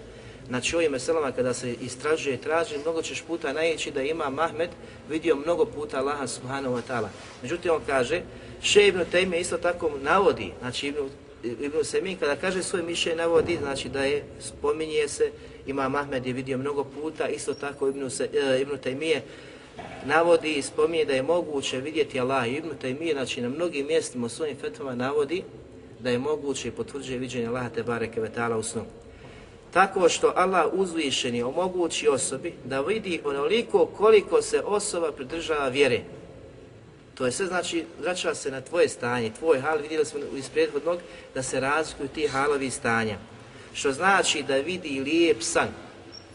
[0.48, 4.70] Znači ovim meselama kada se istražuje i traži, mnogo ćeš puta najeći da ima Ahmed
[5.10, 7.08] vidio mnogo puta Allaha subhanahu wa ta'ala.
[7.42, 8.22] Međutim on kaže,
[8.62, 11.10] Še Ibn Taymi isto tako navodi, znači Ibn,
[11.44, 15.32] Ibn Semin kada kaže svoje mišljenje navodi, znači da je, spominje se,
[15.68, 19.22] ima Mahmed je vidio mnogo puta, isto tako Ibn, Se, e, Ibn Taymije
[20.06, 22.54] navodi i spominje da je moguće vidjeti Allah.
[22.54, 25.44] Ibn Taymije, znači na mnogim mjestima u svojim fetvama navodi
[26.00, 28.82] da je moguće i potvrđuje viđenje Allaha te bareke vetala u snu.
[29.74, 36.02] Tako što Allah uzvišeni omogući osobi da vidi onoliko koliko se osoba pridržava vjere.
[37.16, 41.00] To je sve znači, vraća se na tvoje stanje, tvoj hal, vidjeli smo iz prethodnog,
[41.34, 43.18] da se razlikuju ti halovi stanja.
[43.74, 45.68] Što znači da vidi lijep san,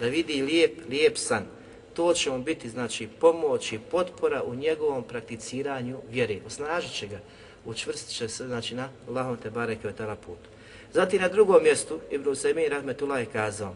[0.01, 1.47] da vidi lijep, lijep san.
[1.95, 6.39] To će mu biti, znači, pomoć i potpora u njegovom prakticiranju vjere.
[6.47, 7.21] Osnažit će ga,
[7.65, 10.49] učvrstit će se, znači, na Allahom te bareke o tala putu.
[10.93, 13.75] Zatim na drugom mjestu, Ibn Usaymin Rahmetullah je kazao,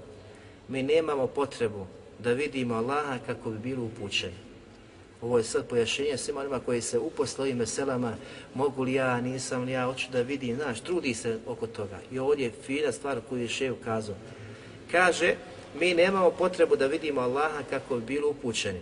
[0.69, 1.87] mi nemamo potrebu
[2.19, 4.52] da vidimo Allaha kako bi bilo upućeni.
[5.23, 8.15] Ovo je sad pojašenje svima onima koji se uposle ovim veselama,
[8.55, 11.99] mogu li ja, nisam li ja, hoću da vidim, znaš, trudi se oko toga.
[12.13, 14.15] I ovdje je fina stvar koju je šev kazao.
[14.91, 15.35] Kaže,
[15.81, 18.81] mi nemamo potrebu da vidimo Allaha kako bi bili upućeni.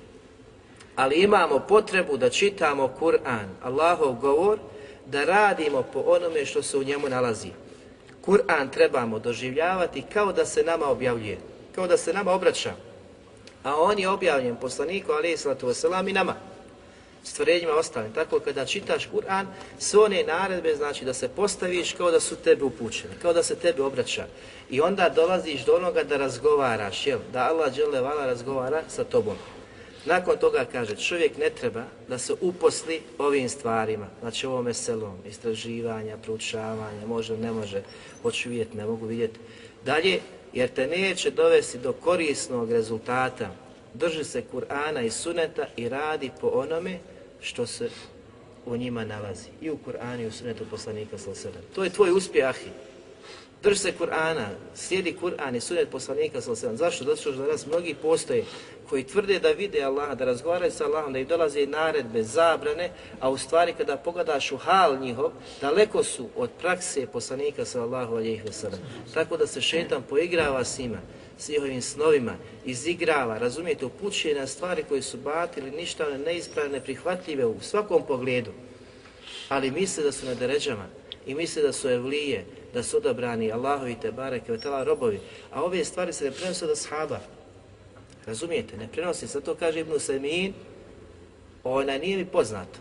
[0.96, 4.58] Ali imamo potrebu da čitamo Kur'an, Allahov govor,
[5.06, 7.50] da radimo po onome što se u njemu nalazi.
[8.26, 11.38] Kur'an trebamo doživljavati kao da se nama objavljuje,
[11.74, 12.89] kao da se nama obraća.
[13.64, 15.36] A on je objavljen poslaniku, ali
[16.08, 16.34] i nama
[17.24, 18.12] stvorenjima ostalim.
[18.12, 19.46] Tako kada čitaš Kur'an,
[19.78, 23.54] sve one naredbe znači da se postaviš kao da su tebe upućene, kao da se
[23.54, 24.26] tebe obraća.
[24.70, 27.18] I onda dolaziš do onoga da razgovaraš, jel?
[27.32, 29.36] Da Allah džele razgovara sa tobom.
[30.04, 36.16] Nakon toga kaže, čovjek ne treba da se uposli ovim stvarima, znači ovom selom, istraživanja,
[36.16, 37.82] proučavanja, može, ne može,
[38.22, 39.40] hoću vidjeti, ne mogu vidjeti.
[39.84, 40.20] Dalje,
[40.52, 43.50] jer te neće dovesti do korisnog rezultata,
[43.94, 46.98] drži se Kur'ana i Suneta i radi po onome
[47.40, 47.90] što se
[48.66, 49.48] u njima nalazi.
[49.60, 52.70] I u Kur'anu i u Sunetu poslanika sallallahu To je tvoj uspjeh, ahi.
[53.62, 57.04] Drž se Kur'ana, slijedi Kur'an i Sunet poslanika sallallahu Zašto?
[57.04, 58.44] Zato što danas mnogi postoje
[58.88, 62.90] koji tvrde da vide Allaha, da razgovaraju sa Allahom, da im dolaze naredbe, zabrane,
[63.20, 65.30] a u stvari kada pogledaš u hal njihov,
[65.60, 68.80] daleko su od prakse poslanika sallallahu alejhi ve sellem.
[69.14, 70.98] Tako da se šetan poigrava s njima
[71.40, 72.34] s njihovim snovima,
[72.64, 78.50] izigrava, razumijete, upućuje na stvari koje su batili, ništa neispravne, prihvatljive u svakom pogledu.
[79.48, 80.86] Ali misle da su na deređama
[81.26, 82.44] i misle da su evlije,
[82.74, 85.20] da su odabrani Allahovi te bareke, vetala robovi,
[85.52, 87.20] a ove stvari se ne prenose od ashaba.
[88.26, 90.54] Razumijete, ne prenosi Zato to kaže Ibn Semin,
[91.64, 92.78] ona nije mi poznato,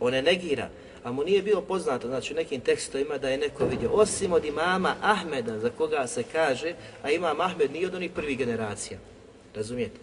[0.00, 0.68] ona negira,
[1.04, 4.44] a mu nije bilo poznato, znači u nekim tekstovima da je neko vidio, osim od
[4.44, 8.98] imama Ahmeda, za koga se kaže, a imam Ahmed nije od onih prvih generacija,
[9.54, 9.98] razumijete,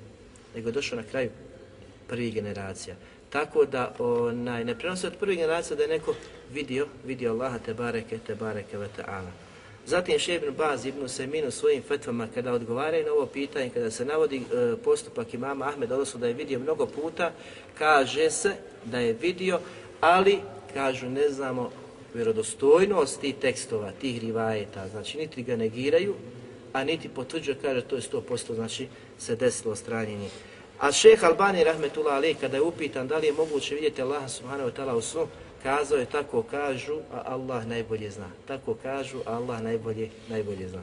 [0.56, 1.30] nego je došao na kraju
[2.08, 2.96] prvih generacija.
[3.32, 6.16] Tako da onaj, ne prenosi od prvih generacija da je neko
[6.54, 9.32] vidio, vidio Allaha te bareke, te bareke ve ta'ala.
[9.86, 14.38] Zatim Šebn Baz ibn Seminu svojim fetvama kada odgovaraju na ovo pitanje, kada se navodi
[14.38, 17.32] e, postupak imama Ahmeda, odnosno da je vidio mnogo puta,
[17.78, 18.56] kaže se
[18.86, 19.60] da je vidio,
[20.02, 20.40] ali
[20.74, 21.72] kažu ne znamo
[22.14, 26.16] vjerodostojnost tih tekstova, tih rivajeta, znači niti ga negiraju,
[26.74, 28.88] a niti potvrđuje, kaže to je 100%, znači
[29.20, 30.30] se desilo stranjenje.
[30.82, 34.70] A šeh Albani rahmetullah ali kada je upitan da li je moguće vidjeti Allaha subhanahu
[34.70, 35.28] wa ta'ala u snu,
[35.64, 38.30] kazao je tako kažu, a Allah najbolje zna.
[38.48, 40.82] Tako kažu, a Allah najbolje, najbolje zna.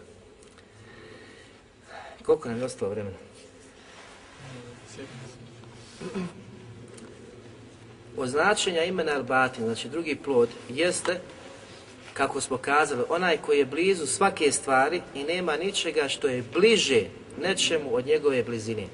[2.22, 3.16] Koliko nam je ostalo vremena?
[8.16, 11.20] Označenja imena Al-Batin, znači drugi plod, jeste,
[12.14, 17.02] kako smo kazali, onaj koji je blizu svake stvari i nema ničega što je bliže
[17.42, 18.86] nečemu od njegove blizine.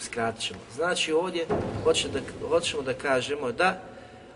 [0.00, 0.60] Skratit ćemo.
[0.74, 1.46] Znači ovdje
[1.84, 3.82] hoćemo da, hoćemo da kažemo da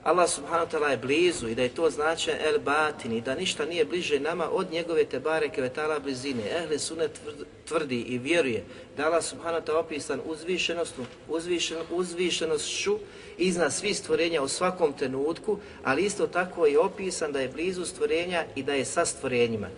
[0.02, 3.64] Allah subhanahu wa ta'ala je blizu i da je to značaj el batini, da ništa
[3.64, 6.42] nije bliže nama od njegove tebare kevetala blizine.
[6.50, 7.20] Ehle sunet
[7.68, 8.64] tvrdi i vjeruje
[8.96, 12.98] da Allah subhanahu ta'ala opisan uzvišenostu, uzvišen, uzvišenošću
[13.38, 18.44] iznad svih stvorenja u svakom trenutku, ali isto tako je opisan da je blizu stvorenja
[18.54, 19.68] i da je sa stvorenjima.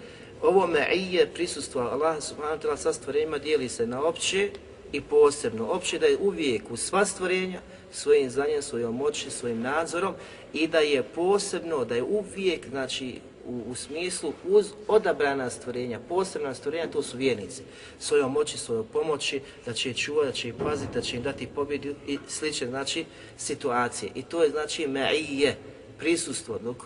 [0.43, 4.51] Ovo me'ije prisustvo Allah subhanahu ta'ala sa stvorenjima dijeli se na opće
[4.95, 5.67] i posebno.
[5.67, 7.61] Opće da je uvijek u sva stvorenja,
[7.93, 10.15] svojim znanjem, svojom moći, svojim nadzorom
[10.53, 16.55] i da je posebno, da je uvijek, znači, u, u smislu uz odabrana stvorenja, posebna
[16.55, 17.63] stvorenja, to su vjernici.
[17.99, 21.23] Svojom moći, svojom pomoći, da će je čuvati, da će ih paziti, da će im
[21.23, 23.05] dati pobjedu i slične, znači,
[23.37, 24.13] situacije.
[24.15, 25.55] I to je, znači, me'ije,
[25.99, 26.77] prisustvo, dok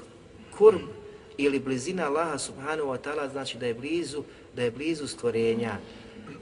[0.59, 0.81] kurb
[1.37, 4.23] ili blizina Allaha subhanahu wa ta'ala znači da je blizu,
[4.57, 5.79] da je blizu stvorenja,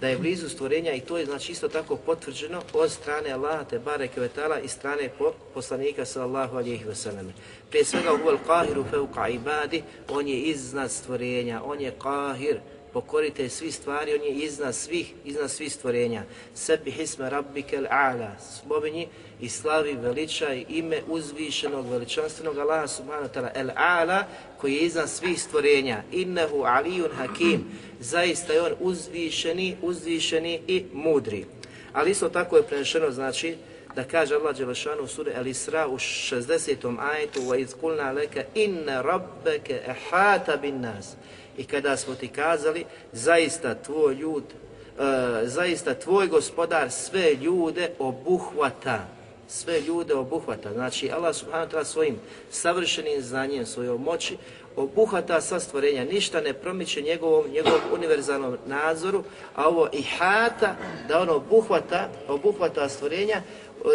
[0.01, 3.79] da je blizu stvorenja i to je znači isto tako potvrđeno od strane Allaha te
[3.79, 7.35] bareke ve taala i strane po, poslanika sallallahu alejhi ve sellem.
[7.71, 12.59] Prije svega huvel qahiru fawqa ibadi, on je iznad stvorenja, on je qahir,
[12.93, 16.23] pokorite svi stvari, on je iznad svih, iznad svih stvorenja.
[16.55, 19.09] Sebi hisma rabbike al-a'la, spomeni
[19.41, 24.25] i slavi veličaj ime uzvišenog veličanstvenog Allaha subhanahu ta'ala al-a'la
[24.61, 26.03] koji je iznad svih stvorenja.
[26.13, 27.65] Innehu alijun hakim,
[28.00, 31.46] zaista je on uzvišeni, uzvišeni i mudri.
[31.94, 33.56] Ali isto tako je prenešeno, znači,
[33.96, 36.98] da kaže Allah Đelešanu u suri Al-Isra u 60.
[37.00, 41.16] ajetu وَإِذْ قُلْنَا لَكَ إِنَّ رَبَّكَ اَحَاتَ بِالنَّاسِ
[41.58, 45.04] I kada smo ti kazali, zaista tvoj ljud, uh,
[45.44, 49.08] zaista tvoj gospodar sve ljude obuhvata,
[49.49, 50.73] sve ljude obuhvata.
[50.73, 52.17] Znači Allah subhanahu wa ta'ala svojim
[52.51, 54.37] savršenim znanjem, svojom moći,
[54.77, 59.25] obuhvata sva stvorenja, ništa ne promiče njegovom, njegovom univerzalnom nadzoru,
[59.55, 60.77] a ovo ihata,
[61.09, 63.43] da ono obuhvata, obuhvata stvorenja,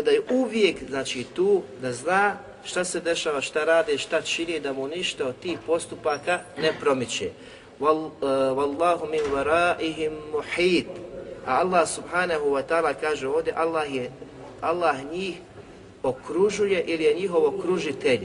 [0.05, 4.73] da je uvijek znači tu da zna šta se dešava, šta rade, šta čini, da
[4.73, 7.25] mu ništa od tih postupaka ne promiče.
[7.25, 10.87] Eh, wallahu min waraihim muhit.
[11.45, 14.11] A Allah subhanahu wa ta'ala kaže ovdje, Allah je,
[14.61, 15.35] Allah njih
[16.03, 18.19] okružuje ili je njihov okružitelj.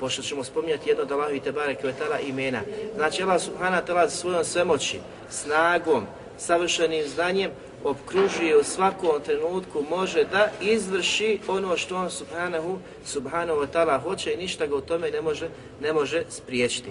[0.00, 2.60] Pošto ćemo spominjati jedno od Allahu i Tebare Kvetala imena.
[2.96, 5.00] Znači Allah subhanahu wa ta'ala svojom svemoći,
[5.30, 6.06] snagom,
[6.38, 7.50] savršenim znanjem
[7.84, 14.34] obkružuje u svakom trenutku, može da izvrši ono što on subhanahu, subhanahu wa ta'ala hoće
[14.34, 15.48] i ništa ga u tome ne može,
[15.80, 16.90] ne može spriječiti.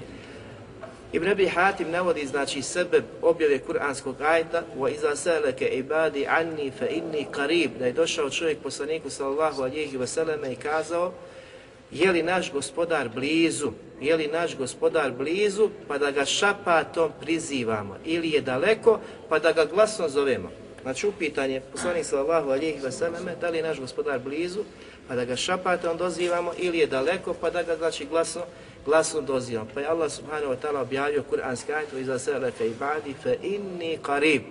[1.14, 6.88] Ibn Abi Hatim navodi znači sebe objave kuranskog ajta wa iza salaka ibadi anni fa
[6.88, 11.12] inni qarib da je došao čovjek poslaniku sallallahu alejhi ve selleme i kazao
[11.92, 13.72] je li naš gospodar blizu?
[14.02, 17.98] Je li naš gospodar blizu pa da ga šapatom prizivamo?
[18.06, 19.00] Ili je daleko
[19.30, 20.50] pa da ga glasno zovemo?
[20.82, 24.60] Znači upitanje poslanik sallallahu alejhi ve selleme da li je naš gospodar blizu
[25.08, 28.42] pa da ga šapatom dozivamo ili je daleko pa da ga znači glasno
[28.86, 29.68] glasom dozivam.
[29.74, 34.42] Pa je Allah subhanahu wa ta'ala objavio kuranski ajto iza seleke ibadi fe inni qarib.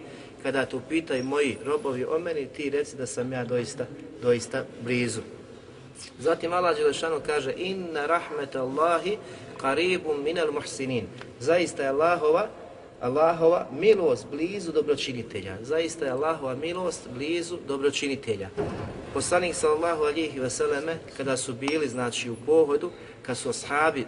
[0.43, 3.87] Kada tu pitaju moji robovi o meni, ti reci da sam ja doista,
[4.23, 5.21] doista blizu.
[6.19, 9.19] Zatim Allah Đelešanu kaže inna rahmet Allahi
[9.61, 11.07] qaribum minal muhsinin.
[11.41, 12.49] Zaista je Allahova
[13.01, 15.57] Allahova milost blizu dobročinitelja.
[15.63, 18.49] Zaista je Allahova milost blizu dobročinitelja.
[19.15, 22.91] Poslanik sallallahu alihi veseleme, kada su bili znači u pohodu,
[23.23, 24.05] kad su ashabi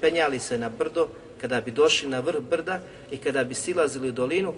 [0.00, 1.08] penjali se na brdo,
[1.40, 4.54] kada bi došli na vrh brda i kada bi silazili u dolinu,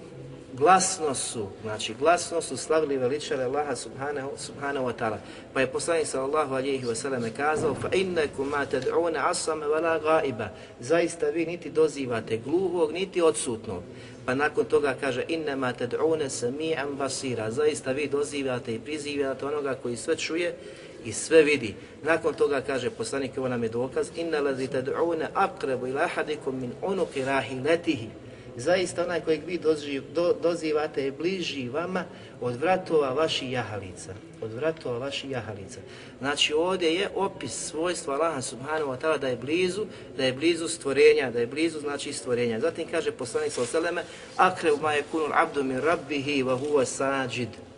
[0.52, 5.18] glasno su, znači glasno su slavili veličare Allaha subhanahu, subhanahu wa ta'ala.
[5.54, 10.48] Pa je poslanik sallallahu alihi wa sallam kazao fa innakum ma tad'una asama wala ghaiba.
[10.80, 13.82] Zaista vi niti dozivate gluhog, niti odsutnog.
[14.26, 17.50] Pa nakon toga kaže inna ma tad'una sami'an basira.
[17.50, 20.56] Zaista vi dozivate i prizivate onoga koji sve čuje
[21.04, 21.74] i sve vidi.
[22.02, 26.72] Nakon toga kaže poslanik, ovo nam je dokaz, inna lazi tad'una akrebu ila ahadikum min
[26.82, 28.08] unuki rahiletihi.
[28.56, 32.04] Zaista onaj kojeg vi doziv, do, dozivate je bliži vama
[32.40, 34.14] od vratova vaših jahalica.
[34.40, 35.80] Od vratova vaših jahalica.
[36.18, 39.86] Znači ovdje je opis svojstva Allaha subhanahu wa ta'ala da je blizu,
[40.16, 42.60] da je blizu stvorenja, da je blizu znači stvorenja.
[42.60, 44.04] Zatim kaže poslanik sallallahu alejhi ve selleme:
[44.36, 47.69] "Akrebu ma yakunu abdu min rabbihi wa huwa sajid."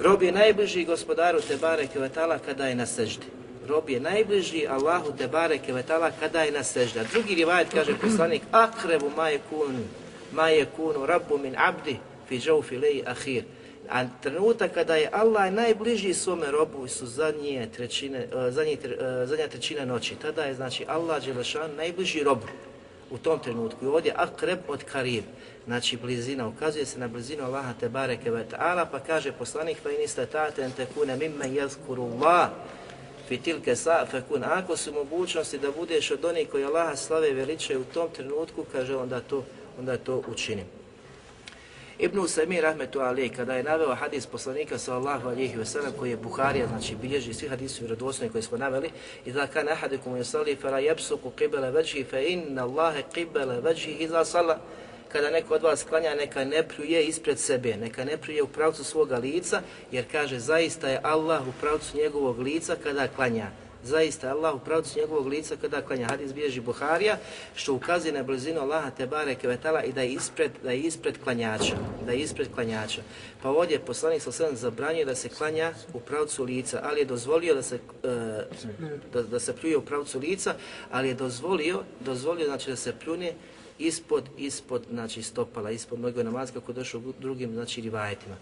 [0.00, 3.26] Rob je najbliži gospodaru Tebare Kevetala kada je na seždi.
[3.68, 6.98] Rob je najbliži Allahu Tebare Kevetala kada je na seždi.
[6.98, 9.84] A drugi rivajet kaže poslanik Akrebu maje kunu,
[10.76, 11.96] kunu rabbu min abdi
[12.28, 13.44] fi džaufi leji ahir.
[13.88, 19.48] A trenutak kada je Allah najbliži svome robu su zadnje trećine, e, zadnje, e, zadnja
[19.48, 20.14] trećina noći.
[20.14, 22.46] Tada je znači Allah Đelešan najbliži robu
[23.10, 23.84] u tom trenutku.
[23.84, 25.24] I ovdje akreb od karib,
[25.66, 29.90] znači blizina, ukazuje se na blizinu Allaha te bareke ve ta'ala, pa kaže poslanik, pa
[29.90, 32.48] inista taten tekune mimme jezkuru Allah,
[33.28, 37.84] fitilke sa fekun, ako su mogućnosti da budeš od onih koji Allaha slave veliče u
[37.84, 39.44] tom trenutku, kaže onda to,
[39.78, 40.66] onda to učinim.
[41.98, 46.16] Ibn Usaymi rahmetu ali kada je naveo hadis poslanika sallallahu alejhi ve sellem koji je
[46.16, 48.90] Buharija znači bilježi svi hadisi vjerodostojni koji smo naveli
[49.24, 54.24] i da kana ahadukum yusalli fala yabsuqu qibla wajhi fa inna Allaha qibla wajhi iza
[54.24, 54.58] salla
[55.14, 58.84] kada neko od vas klanja neka ne pljuje ispred sebe, neka ne pljuje u pravcu
[58.84, 59.62] svoga lica,
[59.92, 63.46] jer kaže zaista je Allah u pravcu njegovog lica kada klanja
[63.84, 67.18] zaista je Allah u pravcu njegovog lica kada klanja hadis bježi Buharija,
[67.54, 71.18] što ukazuje na blizinu Allaha te bareke vetala i da je ispred da je ispred
[71.24, 73.02] klanjača, da je ispred klanjača.
[73.42, 77.54] Pa ovdje poslanik sa sredom zabranio da se klanja u pravcu lica, ali je dozvolio
[77.54, 78.08] da se e,
[79.12, 80.54] da, da se pljuje u pravcu lica,
[80.90, 83.32] ali je dozvolio, dozvolio znači da se pljune
[83.78, 88.36] ispod ispod znači stopala, ispod noge namaz kako došao u drugim znači rivajetima.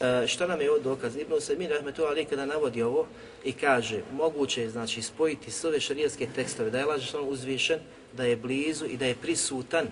[0.00, 1.16] E, šta nam je ovo dokaz?
[1.16, 3.06] Ibn Usaymin rahmetu ali kada navodi ovo
[3.44, 7.78] i kaže moguće je znači spojiti sve ove šarijaske tekstove da je Allah uzvišen,
[8.12, 9.86] da je blizu i da je prisutan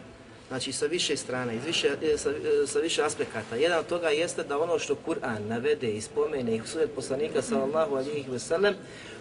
[0.49, 3.57] znači sa više strana, iz više, e, sa, e, sa više aspekata.
[3.57, 7.95] Jedan od toga jeste da ono što Kur'an navede i spomene i sujet poslanika sallallahu
[7.95, 8.75] alihi wasallam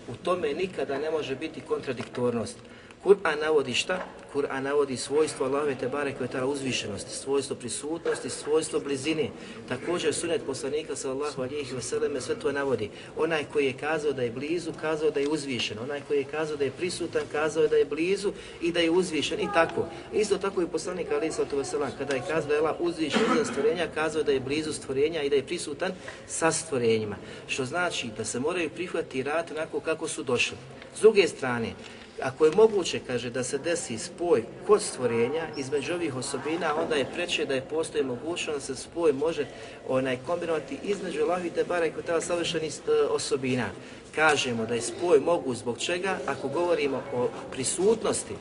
[0.08, 2.58] u tome nikada ne može biti kontradiktornost.
[3.04, 4.06] Kur'an navodi šta?
[4.34, 9.30] Kur'an navodi svojstvo Allahove te barek koje je uzvišenosti, svojstvo prisutnosti, svojstvo blizine.
[9.70, 12.90] Također sunet poslanika sallallahu alihi vseleme sve to navodi.
[13.18, 15.80] Onaj koji je kazao da je blizu, kazao da je uzvišen.
[15.80, 19.40] Onaj koji je kazao da je prisutan, kazao da je blizu i da je uzvišen.
[19.40, 19.86] I tako.
[20.14, 23.46] Isto tako i poslanik alihi sallatu vselam, kada je kazao da je Allah uzvišen za
[23.46, 25.92] stvorenja, kazao da je blizu stvorenja i da je prisutan
[26.28, 27.16] sa stvorenjima.
[27.48, 30.58] Što znači da se moraju prihvati rad onako kako su došli.
[30.96, 31.74] S druge strane,
[32.22, 37.12] ako je moguće, kaže, da se desi spoj kod stvorenja između ovih osobina, onda je
[37.14, 39.46] preče da je postoje mogućnost da se spoj može
[39.88, 43.70] onaj kombinovati između Allahi te bara i kod savršenih e, osobina.
[44.16, 48.34] Kažemo da je spoj mogu zbog čega, ako govorimo o prisutnosti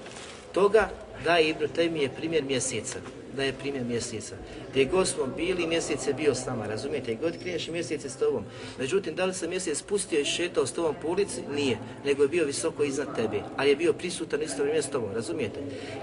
[0.52, 0.88] toga,
[1.24, 2.98] da je Ibn Taymije primjer mjeseca,
[3.40, 4.36] da je primjer mjeseca.
[4.70, 7.14] Gdje god smo bili, mjesec je bio s nama, razumijete?
[7.14, 8.44] God kriješ mjesec je s tobom.
[8.78, 11.40] Međutim, da li se mjesec spustio i šetao s tobom po ulici?
[11.54, 15.12] Nije, nego je bio visoko iznad tebe, ali je bio prisutan isto vrijeme s tobom,
[15.14, 15.60] razumijete?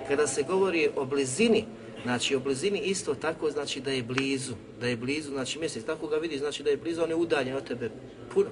[0.08, 1.66] Kada se govori o blizini,
[2.04, 6.08] Znači, o blizini isto tako znači da je blizu, da je blizu, znači mjesec, tako
[6.08, 7.90] ga vidi, znači da je blizu, on je udaljen od tebe
[8.34, 8.50] puno.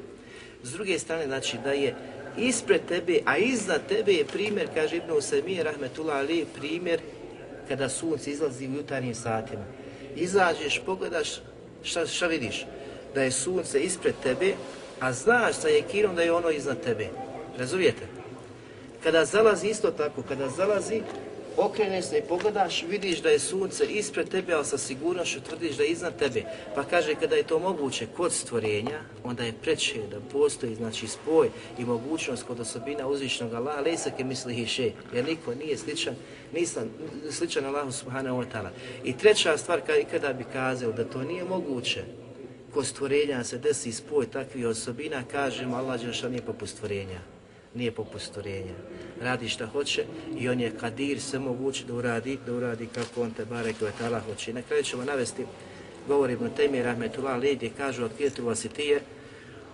[0.63, 1.95] S druge strane, znači da je
[2.37, 6.99] ispred tebe, a iznad tebe je primjer, kaže Ibn Usemije, rahmetullah ali, primjer
[7.67, 9.63] kada sunce izlazi u jutarnjim satima.
[10.15, 11.29] Izađeš, pogledaš,
[11.83, 12.65] šta, šta vidiš?
[13.15, 14.53] Da je sunce ispred tebe,
[14.99, 17.07] a znaš sa jekinom da je ono iznad tebe.
[17.57, 18.07] Razumijete?
[19.03, 21.01] Kada zalazi isto tako, kada zalazi,
[21.57, 25.83] okreneš se i pogledaš, vidiš da je sunce ispred tebe, ali sa sigurnošću tvrdiš da
[25.83, 26.43] je iznad tebe.
[26.75, 31.49] Pa kaže, kada je to moguće kod stvorenja, onda je preče da postoji znači spoj
[31.77, 36.15] i mogućnost kod osobina uzvišnog Allaha, ali ke misli hiše, jer niko nije sličan,
[36.53, 36.89] nisam
[37.31, 38.69] sličan Allahu subhanahu wa ta'ala.
[39.03, 39.81] I treća stvar,
[40.11, 42.03] kada bi kazao da to nije moguće,
[42.73, 47.34] kod stvorenja se desi spoj takvih osobina, kažemo Allah Đelšan je poput stvorenja
[47.75, 48.73] nije poput stvorenja.
[49.21, 50.05] Radi šta hoće
[50.39, 53.91] i on je kadir, sve mogući da uradi, da uradi kako on te bare koje
[53.99, 54.51] tala hoće.
[54.51, 55.45] I na kraju ćemo navesti,
[56.07, 59.01] govori Ibn Taymi Rahmetullah Ali, gdje kažu od Kijetu Vasitije,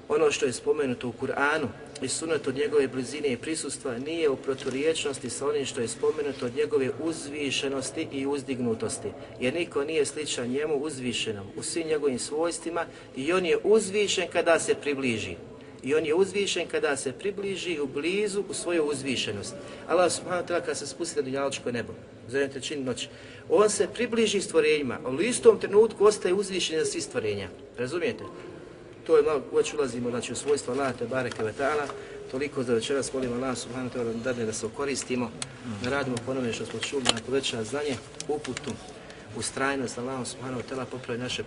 [0.09, 1.67] ono što je spomenuto u Kur'anu
[2.01, 6.45] i sunet od njegove blizine i prisustva nije u proturiječnosti sa onim što je spomenuto
[6.45, 9.07] od njegove uzvišenosti i uzdignutosti.
[9.39, 12.85] Jer niko nije sličan njemu uzvišenom u svim njegovim svojstvima
[13.15, 15.35] i on je uzvišen kada se približi
[15.83, 19.55] i on je uzvišen kada se približi u blizu u svoju uzvišenost.
[19.87, 21.93] Allah subhanahu wa ta'ala kada se spusti na dunjaločko nebo,
[22.27, 23.07] za jednu trećinu noći,
[23.49, 27.49] on se približi stvorenjima, ali u istom trenutku ostaje uzvišen za svi stvorenja.
[27.77, 28.23] Razumijete?
[29.07, 31.87] To je malo, uveć ulazimo znači, u svojstvo Allah, te bareke ve ta'ala,
[32.31, 35.31] toliko za večeras molim Allah subhanahu wa ta'ala da da se okoristimo,
[35.83, 37.95] da radimo ponovno što smo čuli, na poveća znanje,
[38.27, 38.71] uputu,
[39.37, 41.43] ustrajnost Allahom subhanahu wa ta'ala popravi naše,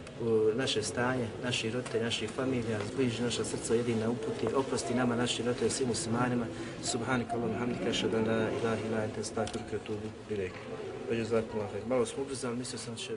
[0.54, 5.70] naše stanje, naši rote, naših familija, zbliži naša srca jedina uputi, oprosti nama naši rote
[5.70, 6.46] svim muslimanima,
[6.84, 10.58] subhanika Allahom hamdika šada la ilaha ila ente stakir kretubu i reki.
[11.86, 13.12] Malo smo ubrzali, mislio sam će